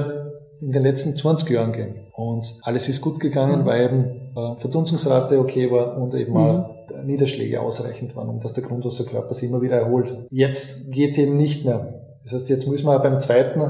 in 0.65 0.73
den 0.73 0.83
letzten 0.83 1.17
20 1.17 1.51
Jahren 1.51 1.73
gehen. 1.73 1.95
Und 2.13 2.59
alles 2.63 2.89
ist 2.89 3.03
gut 3.03 3.21
gegangen, 3.21 3.63
mhm. 3.63 3.67
weil 3.67 3.85
eben 3.85 4.05
äh, 4.35 4.61
Verdunstungsrate 4.61 5.39
okay 5.39 5.71
war 5.71 5.97
und 5.99 6.15
eben 6.15 6.33
mhm. 6.33 6.39
auch 6.39 6.75
Niederschläge 7.05 7.61
ausreichend 7.61 8.17
waren, 8.17 8.29
um 8.29 8.41
dass 8.41 8.55
der 8.55 8.65
Grundwasserkörper 8.65 9.35
sich 9.35 9.49
immer 9.51 9.61
wieder 9.61 9.77
erholt. 9.77 10.27
Jetzt 10.31 10.91
geht 10.91 11.13
es 11.13 11.19
eben 11.19 11.37
nicht 11.37 11.65
mehr. 11.65 12.01
Das 12.23 12.33
heißt, 12.33 12.49
jetzt 12.49 12.67
müssen 12.67 12.87
wir 12.87 12.99
beim 12.99 13.21
zweiten 13.21 13.61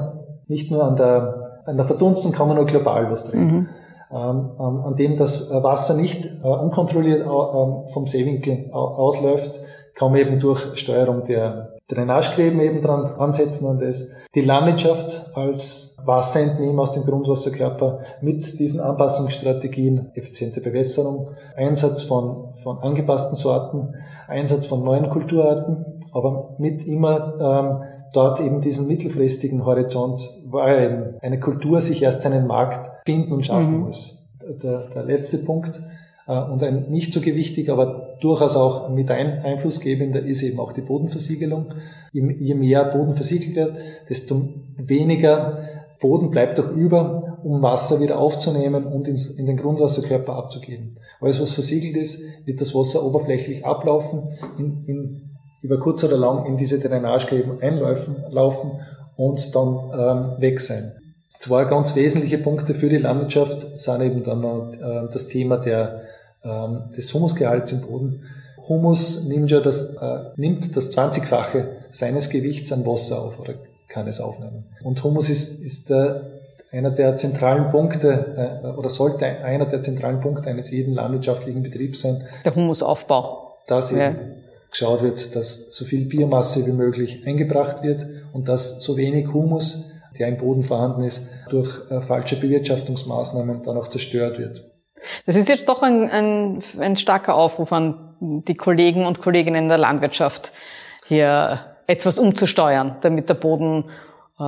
nicht 0.47 0.71
nur 0.71 0.85
an 0.85 0.97
der, 0.97 1.63
an 1.67 1.77
der 1.77 1.87
Verdunstung 1.87 2.33
kann 2.33 2.47
man 2.49 2.57
nur 2.57 2.67
global 2.67 3.11
was 3.11 3.29
drehen. 3.29 3.47
Mhm. 3.47 3.69
Ähm, 4.13 4.51
an, 4.59 4.81
an, 4.85 4.97
dem 4.97 5.17
das 5.17 5.51
Wasser 5.51 5.97
nicht 5.97 6.25
äh, 6.25 6.47
unkontrolliert 6.47 7.23
äh, 7.23 7.93
vom 7.93 8.07
Seewinkel 8.07 8.71
ausläuft, 8.73 9.59
kann 9.95 10.13
man 10.13 10.21
eben 10.21 10.39
durch 10.39 10.79
Steuerung 10.79 11.25
der 11.25 11.74
Drainagegräben 11.89 12.61
eben 12.61 12.81
dran 12.81 13.05
ansetzen 13.19 13.67
an 13.67 13.79
das. 13.79 14.09
Die 14.35 14.41
Landwirtschaft 14.41 15.37
als 15.37 15.99
Wasserentnehmen 16.05 16.79
aus 16.79 16.93
dem 16.93 17.05
Grundwasserkörper 17.05 18.01
mit 18.21 18.59
diesen 18.59 18.81
Anpassungsstrategien, 18.81 20.11
effiziente 20.15 20.61
Bewässerung, 20.61 21.31
Einsatz 21.57 22.03
von, 22.03 22.55
von 22.63 22.79
angepassten 22.79 23.37
Sorten, 23.37 23.95
Einsatz 24.29 24.67
von 24.67 24.83
neuen 24.83 25.11
Kulturarten, 25.11 26.03
aber 26.13 26.57
mit 26.59 26.87
immer 26.87 27.35
ähm, 27.41 27.83
dort 28.15 28.41
eben 28.41 28.61
diesen 28.61 28.87
mittelfristigen 28.87 29.67
Horizont, 29.67 30.21
weil 30.47 30.85
eben 30.85 31.21
eine 31.21 31.39
Kultur 31.39 31.81
sich 31.81 32.03
erst 32.03 32.23
seinen 32.23 32.47
Markt 32.47 33.05
finden 33.05 33.33
und 33.33 33.45
schaffen 33.45 33.79
mhm. 33.79 33.85
muss. 33.85 34.27
Der, 34.63 34.83
der 34.95 35.05
letzte 35.05 35.39
Punkt, 35.39 35.83
äh, 36.27 36.41
und 36.41 36.63
ein 36.63 36.91
nicht 36.91 37.13
so 37.13 37.21
gewichtig, 37.21 37.71
aber 37.71 38.04
durchaus 38.21 38.57
auch 38.57 38.89
mit 38.89 39.11
ein 39.11 39.43
Einflussgebender 39.43 40.21
ist 40.21 40.43
eben 40.43 40.61
auch 40.61 40.73
die 40.73 40.81
Bodenversiegelung. 40.81 41.75
Je 42.13 42.55
mehr 42.55 42.85
Boden 42.85 43.15
versiegelt 43.15 43.57
wird, 43.57 43.77
desto 44.09 44.49
weniger 44.77 45.69
Boden 46.01 46.31
bleibt 46.31 46.61
auch 46.61 46.71
über, 46.71 47.39
um 47.43 47.63
Wasser 47.63 48.01
wieder 48.01 48.19
aufzunehmen 48.19 48.85
und 48.85 49.09
ins, 49.09 49.31
in 49.31 49.47
den 49.47 49.57
Grundwasserkörper 49.57 50.35
abzugeben. 50.35 50.99
Alles, 51.21 51.41
was 51.41 51.53
versiegelt 51.53 51.97
ist, 51.97 52.23
wird 52.45 52.61
das 52.61 52.75
Wasser 52.75 53.05
oberflächlich 53.05 53.65
ablaufen, 53.65 54.29
in, 54.59 54.85
in, 54.87 55.31
über 55.63 55.79
kurz 55.79 56.05
oder 56.05 56.19
lang 56.19 56.45
in 56.45 56.59
diese 56.59 56.79
Drainagegräben 56.79 57.63
einlaufen 57.63 58.17
laufen 58.31 58.73
und 59.17 59.55
dann 59.55 59.79
ähm, 59.99 60.41
weg 60.43 60.61
sein. 60.61 60.93
Zwei 61.39 61.65
ganz 61.65 61.97
wesentliche 61.97 62.39
Punkte 62.39 62.75
für 62.75 62.89
die 62.89 62.99
Landwirtschaft 62.99 63.79
sind 63.79 64.03
eben 64.03 64.23
dann 64.23 64.45
äh, 64.75 65.11
das 65.13 65.29
Thema 65.29 65.57
der 65.57 66.03
ähm, 66.45 66.93
des 66.97 67.13
Humusgehalts 67.13 67.73
im 67.73 67.81
Boden. 67.81 68.23
Humus 68.69 69.27
nimmt 69.27 69.51
ja 69.51 69.61
das, 69.61 69.95
äh, 69.97 70.19
nimmt 70.37 70.77
das 70.77 70.97
20-fache 70.97 71.67
seines 71.91 72.31
Gewichts 72.31 72.73
an 72.73 72.87
Wasser 72.87 73.23
auf 73.23 73.39
oder 73.39 73.55
kann 73.89 74.09
es 74.09 74.21
aufnehmen. 74.21 74.65
Und 74.83 75.03
Humus 75.05 75.29
ist, 75.29 75.63
ist 75.63 75.91
der, 75.91 76.23
einer 76.73 76.91
der 76.91 77.17
zentralen 77.17 77.71
Punkte 77.71 78.63
äh, 78.65 78.67
oder 78.79 78.89
sollte 78.89 79.27
einer 79.27 79.67
der 79.67 79.83
zentralen 79.83 80.21
Punkte 80.21 80.49
eines 80.49 80.71
jeden 80.71 80.95
landwirtschaftlichen 80.95 81.63
Betriebs 81.63 82.03
sein. 82.03 82.23
Der 82.45 82.55
Humusaufbau. 82.55 83.57
Dass 83.67 83.93
eben 83.93 84.01
ja. 84.01 84.15
geschaut 84.71 85.03
wird, 85.03 85.37
dass 85.37 85.73
so 85.73 85.85
viel 85.85 86.07
Biomasse 86.07 86.67
wie 86.67 86.73
möglich 86.73 87.23
eingebracht 87.27 87.83
wird 87.83 88.07
und 88.33 88.49
dass 88.49 88.83
so 88.83 88.97
wenig 88.97 89.33
Humus, 89.33 89.91
der 90.19 90.29
im 90.29 90.39
Boden 90.39 90.65
vorhanden 90.65 91.05
ist, 91.05 91.23
durch 91.49 91.91
äh, 91.91 92.01
falsche 92.01 92.37
Bewirtschaftungsmaßnahmen 92.37 93.63
dann 93.63 93.77
auch 93.77 93.89
zerstört 93.89 94.39
wird. 94.39 94.65
Das 95.27 95.37
ist 95.37 95.49
jetzt 95.49 95.69
doch 95.69 95.83
ein, 95.83 96.09
ein, 96.11 96.59
ein 96.79 96.97
starker 96.97 97.35
Aufruf 97.35 97.73
an 97.73 98.15
die 98.21 98.55
Kollegen 98.55 99.07
und 99.07 99.21
Kolleginnen 99.21 99.69
der 99.69 99.79
Landwirtschaft, 99.79 100.53
hier 101.07 101.61
etwas 101.87 102.19
umzusteuern, 102.19 102.97
damit 103.03 103.29
der 103.29 103.35
Boden 103.35 103.85
äh, 104.37 104.43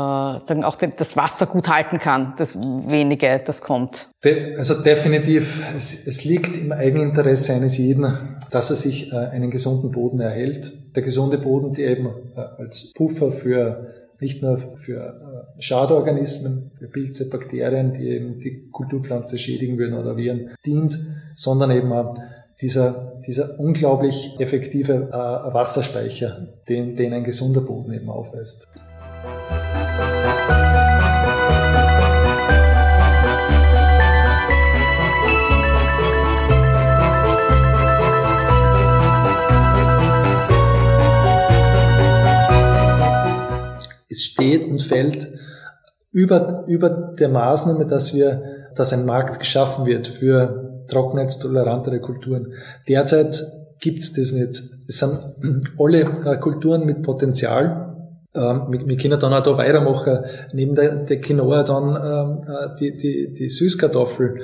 sagen 0.44 0.64
auch 0.64 0.76
das 0.76 1.16
Wasser 1.16 1.46
gut 1.46 1.68
halten 1.68 1.98
kann, 1.98 2.34
das 2.38 2.58
wenige, 2.58 3.40
das 3.44 3.60
kommt. 3.60 4.08
Also 4.58 4.82
definitiv, 4.82 5.62
es, 5.76 6.06
es 6.06 6.24
liegt 6.24 6.56
im 6.56 6.72
Eigeninteresse 6.72 7.52
eines 7.52 7.78
jeden, 7.78 8.36
dass 8.50 8.70
er 8.70 8.76
sich 8.76 9.12
äh, 9.12 9.16
einen 9.16 9.50
gesunden 9.50 9.92
Boden 9.92 10.18
erhält. 10.20 10.72
Der 10.96 11.02
gesunde 11.02 11.38
Boden, 11.38 11.72
der 11.74 11.90
eben 11.90 12.06
äh, 12.06 12.40
als 12.58 12.92
Puffer 12.96 13.30
für 13.30 13.94
nicht 14.20 14.42
nur 14.42 14.58
für 14.76 15.46
äh, 15.58 15.62
Schadorganismen, 15.62 16.70
für 16.76 16.88
Pilze, 16.88 17.28
Bakterien, 17.28 17.92
die 17.92 18.08
eben 18.08 18.40
die 18.40 18.68
Kulturpflanze 18.70 19.38
schädigen 19.38 19.78
würden 19.78 19.94
oder 19.94 20.16
Viren, 20.16 20.50
dient, 20.64 20.98
sondern 21.34 21.70
eben 21.70 21.92
auch 21.92 22.18
dieser, 22.60 23.20
dieser 23.26 23.60
unglaublich 23.60 24.36
effektive 24.38 25.08
äh, 25.10 25.54
Wasserspeicher, 25.54 26.48
den, 26.68 26.96
den 26.96 27.12
ein 27.12 27.24
gesunder 27.24 27.60
Boden 27.60 27.92
eben 27.92 28.08
aufweist. 28.08 28.66
Fällt 44.96 45.28
über, 46.12 46.64
über 46.66 46.88
der 46.90 47.28
Maßnahme, 47.28 47.86
dass 47.86 48.14
wir, 48.14 48.42
dass 48.74 48.92
ein 48.92 49.04
Markt 49.04 49.38
geschaffen 49.38 49.84
wird 49.84 50.08
für 50.08 50.84
trockenheitstolerantere 50.88 52.00
Kulturen. 52.00 52.54
Derzeit 52.88 53.44
gibt's 53.80 54.14
das 54.14 54.32
nicht. 54.32 54.62
Es 54.88 54.98
sind 54.98 55.18
alle 55.78 56.00
äh, 56.00 56.38
Kulturen 56.38 56.86
mit 56.86 57.02
Potenzial. 57.02 57.94
Ähm, 58.34 58.66
wir, 58.70 58.86
wir 58.86 58.96
können 58.96 59.20
dann 59.20 59.34
auch 59.34 59.42
da 59.42 59.58
weitermachen. 59.58 60.20
Neben 60.52 60.74
der, 60.74 61.04
der 61.04 61.20
Quinoa 61.20 61.62
dann 61.64 61.88
ähm, 61.88 62.54
äh, 62.54 62.68
die, 62.80 62.96
die, 62.96 63.34
die 63.34 63.48
Süßkartoffel. 63.48 64.40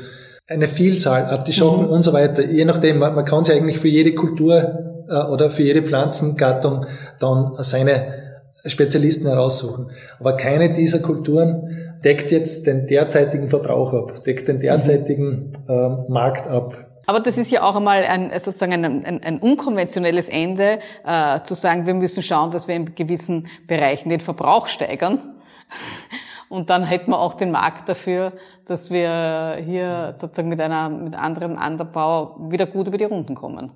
Eine 0.47 0.67
Vielzahl, 0.67 1.25
Artischocken 1.25 1.87
mhm. 1.87 1.93
und 1.93 2.03
so 2.03 2.13
weiter. 2.13 2.45
Je 2.45 2.67
nachdem, 2.67 2.99
man, 2.99 3.15
man 3.15 3.25
kann 3.25 3.45
sich 3.45 3.57
eigentlich 3.57 3.79
für 3.79 3.89
jede 3.89 4.15
Kultur 4.15 5.07
äh, 5.09 5.15
oder 5.15 5.49
für 5.49 5.63
jede 5.63 5.83
Pflanzengattung 5.83 6.85
dann 7.19 7.53
seine 7.61 8.22
Spezialisten 8.65 9.27
heraussuchen. 9.27 9.91
Aber 10.21 10.37
keine 10.37 10.73
dieser 10.73 11.01
Kulturen 11.01 11.99
deckt 12.05 12.31
jetzt 12.31 12.67
den 12.67 12.87
derzeitigen 12.87 13.49
Verbrauch 13.49 13.93
ab, 13.93 14.25
deckt 14.25 14.49
den 14.49 14.61
derzeitigen 14.61 15.53
äh, 15.69 16.11
Markt 16.11 16.47
ab. 16.47 16.93
Aber 17.07 17.21
das 17.21 17.37
ist 17.37 17.51
ja 17.51 17.63
auch 17.63 17.77
einmal 17.77 18.05
ein, 18.05 18.31
sozusagen 18.39 18.73
ein, 18.73 19.05
ein, 19.05 19.23
ein 19.23 19.39
unkonventionelles 19.41 20.29
Ende, 20.29 20.79
äh, 21.05 21.43
zu 21.43 21.55
sagen, 21.55 21.87
wir 21.87 21.95
müssen 21.95 22.23
schauen, 22.23 22.51
dass 22.51 22.69
wir 22.69 22.77
in 22.77 22.95
gewissen 22.95 23.49
Bereichen 23.67 24.09
den 24.09 24.21
Verbrauch 24.21 24.69
steigern. 24.69 25.19
Und 26.49 26.69
dann 26.69 26.85
hätten 26.85 27.11
wir 27.11 27.19
auch 27.19 27.35
den 27.35 27.51
Markt 27.51 27.89
dafür, 27.89 28.35
dass 28.67 28.91
wir 28.91 29.57
hier 29.65 30.15
sozusagen 30.19 30.51
mit 30.51 30.61
einer, 30.61 30.91
mit 30.91 31.15
anderem 31.15 31.57
Anbau 31.57 32.37
wieder 32.51 32.67
gut 32.67 32.89
über 32.89 32.99
die 32.99 33.05
Runden 33.05 33.35
kommen. 33.35 33.73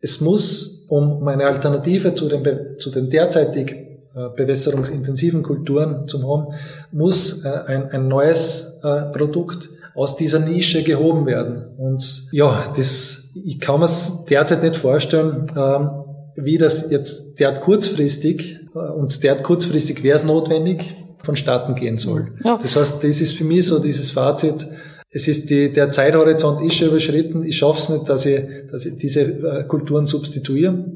Es 0.00 0.20
muss, 0.20 0.86
um 0.88 1.26
eine 1.26 1.46
Alternative 1.46 2.14
zu 2.14 2.28
den, 2.28 2.78
zu 2.78 2.90
den 2.92 3.10
derzeitig 3.10 3.91
bewässerungsintensiven 4.36 5.42
Kulturen 5.42 6.06
zum 6.06 6.28
haben, 6.28 6.54
muss 6.90 7.44
äh, 7.44 7.48
ein, 7.48 7.90
ein 7.90 8.08
neues 8.08 8.78
äh, 8.82 9.02
Produkt 9.12 9.70
aus 9.94 10.16
dieser 10.16 10.38
Nische 10.38 10.82
gehoben 10.82 11.26
werden. 11.26 11.66
Und 11.78 12.28
ja, 12.32 12.72
das, 12.76 13.24
ich 13.34 13.60
kann 13.60 13.80
mir 13.80 13.86
es 13.86 14.24
derzeit 14.28 14.62
nicht 14.62 14.76
vorstellen, 14.76 15.46
ähm, 15.56 15.90
wie 16.36 16.58
das 16.58 16.90
jetzt 16.90 17.38
derart 17.40 17.60
kurzfristig, 17.60 18.58
und 18.72 19.22
derart 19.22 19.42
kurzfristig 19.42 20.02
wäre 20.02 20.16
es 20.16 20.24
notwendig, 20.24 20.96
vonstatten 21.22 21.74
gehen 21.74 21.98
soll. 21.98 22.32
Ja. 22.42 22.58
Das 22.60 22.74
heißt, 22.74 23.04
das 23.04 23.20
ist 23.20 23.36
für 23.36 23.44
mich 23.44 23.66
so 23.66 23.78
dieses 23.78 24.10
Fazit, 24.10 24.66
es 25.10 25.28
ist 25.28 25.50
die, 25.50 25.70
der 25.70 25.90
Zeithorizont 25.90 26.62
ist 26.62 26.74
schon 26.74 26.88
überschritten. 26.88 27.44
Ich 27.44 27.58
schaffe 27.58 27.80
es 27.80 27.88
nicht, 27.90 28.08
dass 28.08 28.24
ich, 28.24 28.40
dass 28.70 28.86
ich 28.86 28.96
diese 28.96 29.66
Kulturen 29.68 30.06
substituiere 30.06 30.86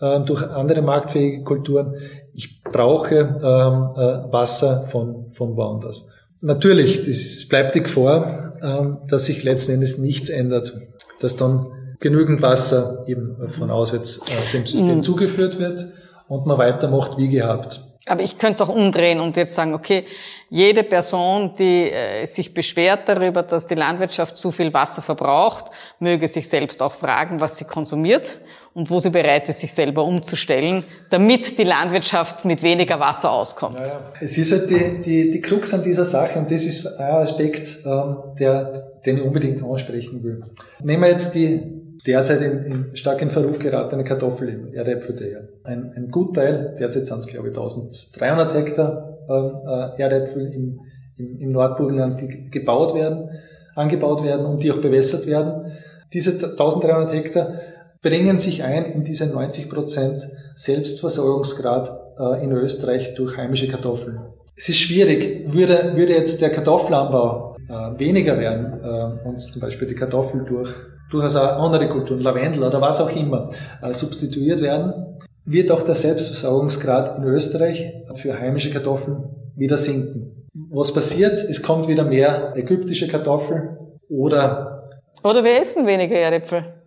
äh, 0.00 0.20
durch 0.20 0.42
andere 0.42 0.82
marktfähige 0.82 1.44
Kulturen. 1.44 1.94
Ich 2.32 2.62
brauche 2.62 3.16
ähm, 3.16 3.32
äh, 3.36 4.32
Wasser 4.32 4.86
von, 4.86 5.32
von 5.32 5.56
woanders. 5.56 6.06
Natürlich, 6.40 7.04
das 7.04 7.46
bleibt 7.48 7.74
die 7.74 7.82
Gefahr, 7.82 8.54
äh, 8.62 9.08
dass 9.08 9.26
sich 9.26 9.42
letzten 9.44 9.72
Endes 9.72 9.98
nichts 9.98 10.30
ändert, 10.30 10.74
dass 11.20 11.36
dann 11.36 11.66
genügend 12.00 12.40
Wasser 12.40 13.04
eben 13.06 13.36
von 13.50 13.70
auswärts 13.70 14.18
äh, 14.28 14.52
dem 14.52 14.66
System 14.66 14.96
mhm. 14.98 15.02
zugeführt 15.02 15.58
wird 15.58 15.86
und 16.28 16.46
man 16.46 16.56
weitermacht 16.56 17.18
wie 17.18 17.28
gehabt. 17.28 17.82
Aber 18.06 18.22
ich 18.22 18.38
könnte 18.38 18.54
es 18.54 18.60
auch 18.62 18.74
umdrehen 18.74 19.20
und 19.20 19.36
jetzt 19.36 19.54
sagen, 19.54 19.74
okay, 19.74 20.06
jede 20.48 20.82
Person, 20.82 21.54
die 21.58 21.90
äh, 21.90 22.24
sich 22.24 22.54
beschwert 22.54 23.08
darüber, 23.08 23.42
dass 23.42 23.66
die 23.66 23.74
Landwirtschaft 23.74 24.38
zu 24.38 24.50
viel 24.50 24.72
Wasser 24.72 25.02
verbraucht, 25.02 25.66
möge 25.98 26.26
sich 26.26 26.48
selbst 26.48 26.82
auch 26.82 26.92
fragen, 26.92 27.40
was 27.40 27.58
sie 27.58 27.66
konsumiert 27.66 28.38
und 28.74 28.90
wo 28.90 28.98
sie 28.98 29.10
bereit 29.10 29.48
ist, 29.48 29.60
sich 29.60 29.72
selber 29.72 30.04
umzustellen, 30.04 30.84
damit 31.10 31.58
die 31.58 31.64
Landwirtschaft 31.64 32.44
mit 32.44 32.62
weniger 32.62 33.00
Wasser 33.00 33.32
auskommt. 33.32 33.78
Ja, 33.78 34.00
Es 34.20 34.38
ist 34.38 34.52
halt 34.52 34.70
die, 34.70 35.00
die, 35.00 35.30
die 35.30 35.40
Krux 35.40 35.74
an 35.74 35.82
dieser 35.82 36.04
Sache 36.04 36.38
und 36.38 36.50
das 36.50 36.64
ist 36.64 36.86
ein 36.86 37.14
Aspekt, 37.16 37.78
ähm, 37.84 38.16
der, 38.38 38.72
den 39.04 39.16
ich 39.18 39.22
unbedingt 39.22 39.62
ansprechen 39.62 40.22
will. 40.22 40.42
Nehmen 40.82 41.02
wir 41.02 41.10
jetzt 41.10 41.34
die 41.34 41.80
derzeit 42.06 42.40
in, 42.40 42.64
in 42.64 42.96
stark 42.96 43.20
in 43.22 43.30
Verruf 43.30 43.58
geratene 43.58 44.04
Kartoffel 44.04 44.48
im 44.48 44.74
Erdäpfelteil. 44.74 45.48
Ein, 45.64 45.92
ein 45.96 46.10
Gutteil, 46.10 46.74
derzeit 46.78 47.06
sind 47.06 47.18
es 47.18 47.26
glaube 47.26 47.48
ich 47.48 47.56
1300 47.56 48.54
Hektar 48.54 49.18
äh, 49.28 50.02
Erdäpfel 50.02 50.52
im, 50.52 50.80
im, 51.16 51.40
im 51.40 51.52
Nordburgenland, 51.52 52.20
die 52.20 52.50
gebaut 52.50 52.94
werden, 52.94 53.30
angebaut 53.74 54.22
werden 54.22 54.46
und 54.46 54.62
die 54.62 54.70
auch 54.70 54.80
bewässert 54.80 55.26
werden. 55.26 55.72
Diese 56.12 56.32
1300 56.32 57.12
Hektar 57.12 57.54
bringen 58.02 58.38
sich 58.38 58.62
ein 58.62 58.84
in 58.86 59.04
diese 59.04 59.26
90 59.26 59.68
Prozent 59.68 60.28
Selbstversorgungsgrad 60.54 61.90
äh, 62.18 62.44
in 62.44 62.52
Österreich 62.52 63.14
durch 63.14 63.36
heimische 63.36 63.68
Kartoffeln. 63.68 64.20
Es 64.56 64.68
ist 64.68 64.78
schwierig, 64.78 65.52
würde, 65.52 65.92
würde 65.96 66.14
jetzt 66.14 66.40
der 66.40 66.50
Kartoffelanbau 66.50 67.56
äh, 67.68 67.98
weniger 67.98 68.38
werden 68.38 68.80
äh, 68.82 69.28
und 69.28 69.38
zum 69.38 69.60
Beispiel 69.60 69.88
die 69.88 69.94
Kartoffel 69.94 70.44
durch 70.44 70.70
durchaus 71.10 71.34
auch 71.34 71.58
andere 71.64 71.88
Kulturen, 71.88 72.20
Lavendel 72.20 72.62
oder 72.62 72.80
was 72.80 73.00
auch 73.00 73.10
immer, 73.10 73.50
substituiert 73.90 74.60
werden, 74.60 75.18
wird 75.44 75.72
auch 75.72 75.82
der 75.82 75.96
Selbstversorgungsgrad 75.96 77.18
in 77.18 77.24
Österreich 77.24 77.92
für 78.14 78.38
heimische 78.38 78.70
Kartoffeln 78.70 79.24
wieder 79.56 79.76
sinken. 79.76 80.46
Was 80.70 80.94
passiert? 80.94 81.32
Es 81.32 81.64
kommt 81.64 81.88
wieder 81.88 82.04
mehr 82.04 82.52
ägyptische 82.54 83.08
Kartoffeln 83.08 83.76
oder... 84.08 84.88
Oder 85.24 85.42
wir 85.42 85.60
essen 85.60 85.84
weniger 85.84 86.14
Erdäpfel 86.14 86.79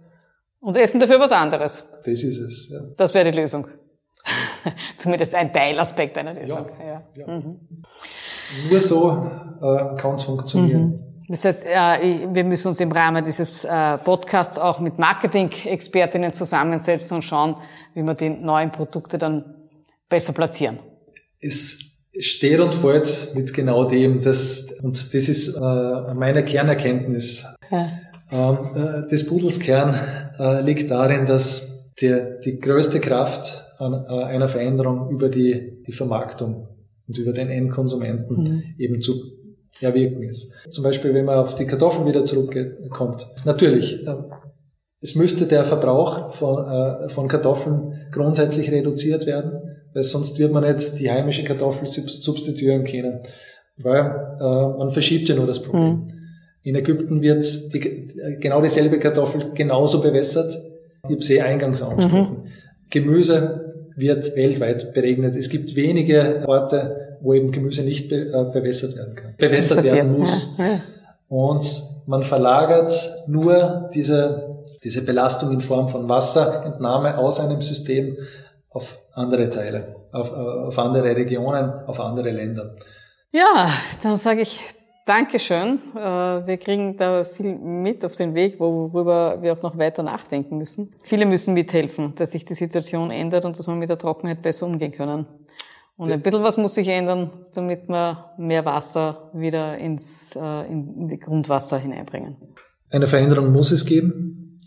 und 0.63 0.77
essen 0.77 0.99
dafür 0.99 1.19
was 1.19 1.31
anderes. 1.31 1.85
Das 2.05 2.23
ist 2.23 2.39
es, 2.39 2.69
ja. 2.69 2.79
Das 2.97 3.13
wäre 3.13 3.29
die 3.31 3.37
Lösung. 3.37 3.67
Zumindest 4.97 5.35
ein 5.35 5.51
Teilaspekt 5.51 6.17
einer 6.17 6.33
Lösung. 6.33 6.65
Ja, 6.79 7.03
ja. 7.15 7.27
Mhm. 7.27 7.59
Nur 8.69 8.81
so 8.81 9.29
äh, 9.61 9.95
kann 9.97 10.15
es 10.15 10.23
funktionieren. 10.23 10.83
Mhm. 10.83 10.99
Das 11.27 11.45
heißt, 11.45 11.65
äh, 11.65 12.27
wir 12.33 12.43
müssen 12.43 12.69
uns 12.69 12.79
im 12.79 12.91
Rahmen 12.91 13.25
dieses 13.25 13.65
äh, 13.65 13.97
Podcasts 13.97 14.57
auch 14.57 14.79
mit 14.79 14.99
Marketing-Expertinnen 14.99 16.33
zusammensetzen 16.33 17.15
und 17.15 17.21
schauen, 17.23 17.55
wie 17.93 18.03
wir 18.03 18.13
die 18.13 18.29
neuen 18.29 18.71
Produkte 18.71 19.17
dann 19.17 19.55
besser 20.09 20.33
platzieren. 20.33 20.79
Es 21.39 21.79
steht 22.17 22.59
und 22.59 22.75
fällt 22.75 23.35
mit 23.35 23.53
genau 23.53 23.85
dem. 23.85 24.21
Das, 24.21 24.67
und 24.81 25.13
das 25.13 25.27
ist 25.27 25.55
äh, 25.55 26.13
meine 26.13 26.45
Kernerkenntnis. 26.45 27.45
Ja. 27.71 27.89
Ähm, 28.33 29.07
des 29.09 29.27
Pudels 29.27 29.59
Kern 29.59 29.95
liegt 30.65 30.89
darin, 30.89 31.27
dass 31.27 31.93
der, 32.01 32.39
die 32.39 32.57
größte 32.57 32.99
Kraft 32.99 33.75
einer 33.77 34.47
Veränderung 34.47 35.11
über 35.11 35.29
die, 35.29 35.83
die 35.85 35.91
Vermarktung 35.91 36.67
und 37.07 37.17
über 37.17 37.33
den 37.33 37.49
Endkonsumenten 37.49 38.43
mhm. 38.43 38.63
eben 38.77 39.01
zu 39.01 39.13
erwirken 39.81 40.23
ist. 40.23 40.53
Zum 40.69 40.83
Beispiel, 40.83 41.13
wenn 41.13 41.25
man 41.25 41.39
auf 41.39 41.55
die 41.55 41.65
Kartoffeln 41.65 42.07
wieder 42.07 42.23
zurückkommt. 42.25 43.27
Natürlich, 43.45 44.05
ähm, 44.07 44.25
es 45.01 45.15
müsste 45.15 45.45
der 45.45 45.65
Verbrauch 45.65 46.33
von, 46.33 46.65
äh, 46.65 47.09
von 47.09 47.27
Kartoffeln 47.27 48.07
grundsätzlich 48.11 48.71
reduziert 48.71 49.25
werden, 49.25 49.77
weil 49.93 50.03
sonst 50.03 50.39
wird 50.39 50.51
man 50.51 50.63
jetzt 50.63 50.99
die 50.99 51.11
heimische 51.11 51.43
Kartoffel 51.43 51.87
substituieren 51.87 52.85
können, 52.85 53.19
weil 53.77 53.99
äh, 54.39 54.77
man 54.77 54.91
verschiebt 54.91 55.27
ja 55.27 55.35
nur 55.35 55.47
das 55.47 55.61
Problem. 55.61 55.97
Mhm. 55.97 56.22
In 56.63 56.75
Ägypten 56.75 57.21
wird 57.21 57.43
die, 57.73 58.39
genau 58.39 58.61
dieselbe 58.61 58.97
Kartoffel 58.99 59.51
genauso 59.53 60.01
bewässert. 60.01 60.61
Ich 61.05 61.11
habe 61.11 61.21
sie 61.21 61.41
eingangs 61.41 61.81
angesprochen. 61.81 62.43
Mhm. 62.43 62.49
Gemüse 62.89 63.73
wird 63.95 64.35
weltweit 64.35 64.93
beregnet. 64.93 65.35
Es 65.35 65.49
gibt 65.49 65.75
wenige 65.75 66.43
Orte, 66.47 67.17
wo 67.21 67.33
eben 67.33 67.51
Gemüse 67.51 67.83
nicht 67.83 68.09
be, 68.09 68.15
äh, 68.15 68.51
bewässert 68.51 68.95
werden 68.95 69.15
kann, 69.15 69.35
bewässert 69.37 69.83
werden 69.83 70.19
muss. 70.19 70.55
Ja, 70.57 70.65
ja. 70.65 70.81
Und 71.27 71.83
man 72.05 72.23
verlagert 72.23 72.93
nur 73.27 73.89
diese, 73.93 74.63
diese 74.83 75.03
Belastung 75.03 75.51
in 75.51 75.61
Form 75.61 75.89
von 75.89 76.07
Wasserentnahme 76.07 77.17
aus 77.17 77.39
einem 77.39 77.61
System 77.61 78.17
auf 78.69 78.99
andere 79.13 79.49
Teile, 79.49 79.95
auf, 80.11 80.31
äh, 80.31 80.33
auf 80.33 80.77
andere 80.79 81.15
Regionen, 81.15 81.71
auf 81.87 81.99
andere 81.99 82.31
Länder. 82.31 82.75
Ja, 83.31 83.69
dann 84.03 84.15
sage 84.17 84.41
ich 84.41 84.59
Dankeschön. 85.05 85.79
Äh, 85.95 85.99
wir 85.99 86.57
kriegen 86.57 86.95
da 86.95 87.25
viel 87.25 87.55
mit 87.55 88.05
auf 88.05 88.15
den 88.15 88.33
Weg, 88.35 88.59
worüber 88.59 89.41
wir 89.41 89.53
auch 89.53 89.61
noch 89.61 89.77
weiter 89.77 90.01
nachdenken 90.01 90.57
müssen. 90.57 90.93
Viele 91.01 91.25
müssen 91.25 91.53
mithelfen, 91.53 92.13
dass 92.15 92.31
sich 92.31 92.45
die 92.45 92.53
Situation 92.53 93.11
ändert 93.11 93.43
und 93.43 93.57
dass 93.59 93.67
wir 93.67 93.75
mit 93.75 93.89
der 93.89 93.97
Trockenheit 93.97 94.41
besser 94.41 94.65
umgehen 94.65 94.93
können. 94.93 95.25
Und 95.95 96.11
ein 96.11 96.21
bisschen 96.21 96.41
was 96.41 96.57
muss 96.57 96.75
sich 96.75 96.87
ändern, 96.87 97.31
damit 97.53 97.87
wir 97.87 98.33
mehr 98.37 98.65
Wasser 98.65 99.29
wieder 99.33 99.77
ins 99.77 100.35
äh, 100.35 100.71
in 100.71 101.07
die 101.07 101.19
Grundwasser 101.19 101.77
hineinbringen. 101.77 102.37
Eine 102.89 103.07
Veränderung 103.07 103.51
muss 103.51 103.71
es 103.71 103.85
geben, 103.85 104.59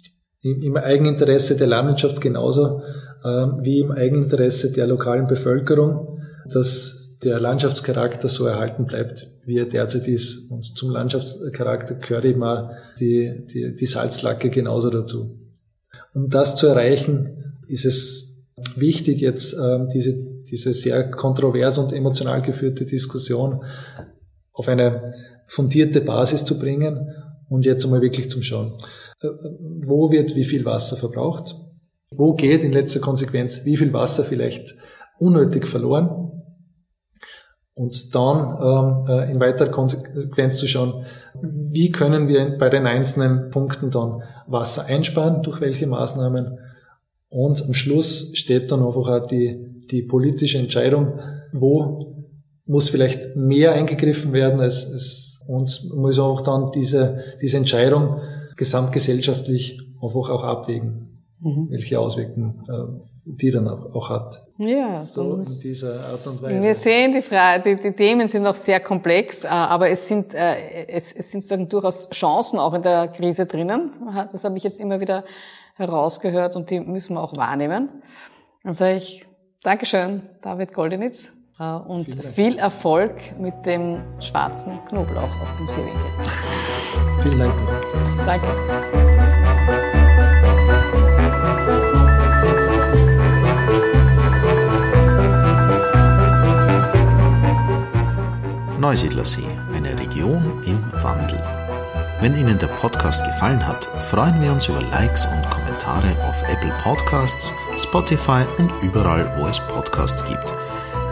im 0.43 0.77
Eigeninteresse 0.77 1.57
der 1.57 1.67
Landwirtschaft 1.67 2.21
genauso 2.21 2.83
ähm, 3.25 3.59
wie 3.63 3.81
im 3.81 3.91
Eigeninteresse 3.91 4.73
der 4.73 4.87
lokalen 4.87 5.27
Bevölkerung, 5.27 6.21
dass 6.53 6.96
der 7.25 7.41
Landschaftscharakter 7.41 8.29
so 8.29 8.47
erhalten 8.47 8.87
bleibt, 8.87 9.31
wie 9.45 9.59
er 9.59 9.67
derzeit 9.67 10.07
ist. 10.09 10.51
Und 10.51 10.65
zum 10.65 10.91
Landschaftscharakter 10.91 11.95
gehört 11.95 12.27
auch 12.43 12.71
die, 13.01 13.47
die, 13.47 13.75
die 13.75 13.87
Salzlacke 13.87 14.51
genauso 14.51 14.91
dazu. 14.91 15.39
Um 16.15 16.29
das 16.29 16.57
zu 16.57 16.67
erreichen, 16.67 17.55
ist 17.69 17.85
es 17.85 18.45
wichtig, 18.77 19.21
jetzt 19.21 19.55
ähm, 19.55 19.89
diese 19.93 20.37
diese 20.51 20.75
sehr 20.75 21.11
kontrovers 21.11 21.79
und 21.79 21.93
emotional 21.93 22.43
geführte 22.43 22.85
Diskussion 22.85 23.65
auf 24.53 24.69
eine 24.69 25.15
fundierte 25.47 26.01
Basis 26.01 26.45
zu 26.45 26.59
bringen 26.59 27.13
und 27.49 27.65
jetzt 27.65 27.85
einmal 27.85 28.01
wirklich 28.01 28.31
zum 28.31 28.43
Schauen. 28.43 28.73
Äh, 29.21 29.29
wo 29.85 30.11
wird 30.11 30.35
wie 30.35 30.45
viel 30.45 30.65
Wasser 30.65 30.97
verbraucht? 30.97 31.57
Wo 32.11 32.35
geht 32.35 32.63
in 32.63 32.73
letzter 32.73 33.01
Konsequenz 33.01 33.65
wie 33.65 33.77
viel 33.77 33.93
Wasser 33.93 34.25
vielleicht 34.25 34.77
unnötig 35.19 35.67
verloren? 35.67 36.26
Und 37.77 38.15
dann 38.15 38.57
ähm, 38.61 39.09
äh, 39.09 39.31
in 39.31 39.39
weiterer 39.39 39.69
Konsequenz 39.69 40.57
zu 40.59 40.67
schauen, 40.67 41.05
wie 41.43 41.93
können 41.93 42.27
wir 42.27 42.57
bei 42.59 42.71
den 42.71 42.87
einzelnen 42.87 43.51
Punkten 43.51 43.91
dann 43.91 44.23
Wasser 44.47 44.87
einsparen, 44.87 45.43
durch 45.43 45.61
welche 45.61 45.87
Maßnahmen. 45.87 46.59
Und 47.29 47.63
am 47.63 47.75
Schluss 47.75 48.31
steht 48.35 48.73
dann 48.73 48.83
einfach 48.83 49.09
auch 49.09 49.27
die 49.27 49.77
die 49.91 50.03
politische 50.03 50.59
Entscheidung, 50.59 51.21
wo 51.53 52.27
muss 52.67 52.89
vielleicht 52.89 53.37
mehr 53.37 53.73
eingegriffen 53.73 54.33
werden 54.33 54.61
als, 54.61 54.93
als 54.93 55.41
uns 55.47 55.93
muss 55.95 56.19
auch 56.19 56.41
dann 56.41 56.73
diese, 56.73 57.21
diese 57.41 57.57
Entscheidung 57.57 58.21
gesamtgesellschaftlich 58.57 59.81
einfach 60.03 60.29
auch 60.31 60.43
abwägen, 60.43 61.16
mhm. 61.41 61.69
welche 61.71 61.99
Auswirkungen 61.99 62.63
äh, 62.69 63.07
die 63.27 63.51
dann 63.51 63.69
auch 63.69 64.09
hat. 64.09 64.43
Ja, 64.59 65.03
so 65.03 65.35
in 65.35 65.45
dieser 65.45 65.89
Art 65.89 66.27
und 66.27 66.43
Weise. 66.43 66.63
Wir 66.63 66.75
sehen, 66.75 67.13
die, 67.13 67.23
Frage, 67.23 67.77
die, 67.77 67.83
die 67.83 67.93
Themen 67.93 68.29
sind 68.29 68.45
noch 68.45 68.55
sehr 68.55 68.81
komplex, 68.81 69.45
äh, 69.45 69.49
aber 69.49 69.91
es 69.91 70.07
sind, 70.07 70.33
äh, 70.33 70.87
es, 70.87 71.13
es 71.13 71.33
sind 71.33 71.43
sagen, 71.43 71.69
durchaus 71.69 72.09
Chancen 72.11 72.59
auch 72.59 72.75
in 72.75 72.83
der 72.83 73.09
Krise 73.09 73.47
drinnen. 73.47 73.91
Das 74.33 74.45
habe 74.45 74.57
ich 74.57 74.65
jetzt 74.65 74.81
immer 74.81 75.01
wieder 75.01 75.25
herausgehört 75.75 76.57
und 76.57 76.71
die 76.71 76.81
müssen 76.81 77.15
wir 77.15 77.23
auch 77.23 77.37
wahrnehmen. 77.37 77.89
Dann 78.63 78.73
sage 78.73 78.97
ich, 78.97 79.27
Dankeschön, 79.63 80.23
David 80.43 80.73
Goldenitz. 80.73 81.33
Äh, 81.59 81.73
und 81.73 82.25
viel 82.25 82.59
Erfolg 82.59 83.39
mit 83.39 83.67
dem 83.67 84.03
schwarzen 84.21 84.79
Knoblauch 84.89 85.41
aus 85.41 85.55
dem 85.57 85.67
Seewinkel. 85.67 86.11
Vielen 87.23 87.39
Dank. 87.39 87.55
Danke. 88.25 89.36
Neusiedlersee, 98.97 99.45
eine 99.75 99.93
Region 99.99 100.63
im 100.65 100.83
Wandel. 101.03 101.39
Wenn 102.23 102.35
Ihnen 102.35 102.59
der 102.59 102.69
Podcast 102.69 103.27
gefallen 103.27 103.67
hat, 103.67 103.87
freuen 104.01 104.41
wir 104.41 104.51
uns 104.51 104.69
über 104.69 104.81
Likes 104.81 105.27
und 105.27 105.51
Kommentare 105.51 106.17
auf 106.27 106.43
Apple 106.49 106.73
Podcasts, 106.83 107.53
Spotify 107.77 108.47
und 108.57 108.73
überall, 108.81 109.31
wo 109.37 109.47
es 109.49 109.61
Podcasts 109.61 110.25
gibt. 110.25 110.51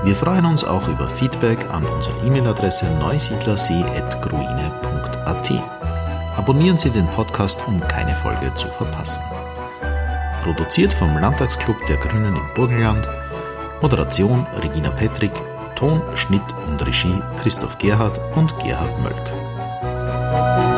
Wir 0.03 0.14
freuen 0.14 0.47
uns 0.47 0.64
auch 0.64 0.89
über 0.89 1.07
Feedback 1.07 1.59
an 1.70 1.85
unsere 1.85 2.16
E-Mail-Adresse 2.24 2.87
neusiedlersee.gruine.at. 3.01 5.53
Abonnieren 6.39 6.78
Sie 6.78 6.89
den 6.89 7.09
Podcast, 7.09 7.68
um 7.68 7.87
keine 7.87 8.14
Folge 8.14 8.51
zu 8.55 8.68
verpassen. 8.68 9.22
Produziert 10.43 10.95
vom 10.95 11.18
Landtagsclub 11.18 11.85
der 11.85 11.99
Grünen 11.99 12.35
im 12.35 12.55
Burgenland. 12.55 13.07
Moderation 13.82 14.47
Regina 14.62 14.91
Petrick. 14.91 15.35
Ton, 15.75 16.03
Schnitt 16.14 16.43
und 16.66 16.85
Regie 16.87 17.20
Christoph 17.39 17.79
Gerhard 17.79 18.20
und 18.35 18.59
Gerhard 18.59 18.99
Mölk. 19.03 20.74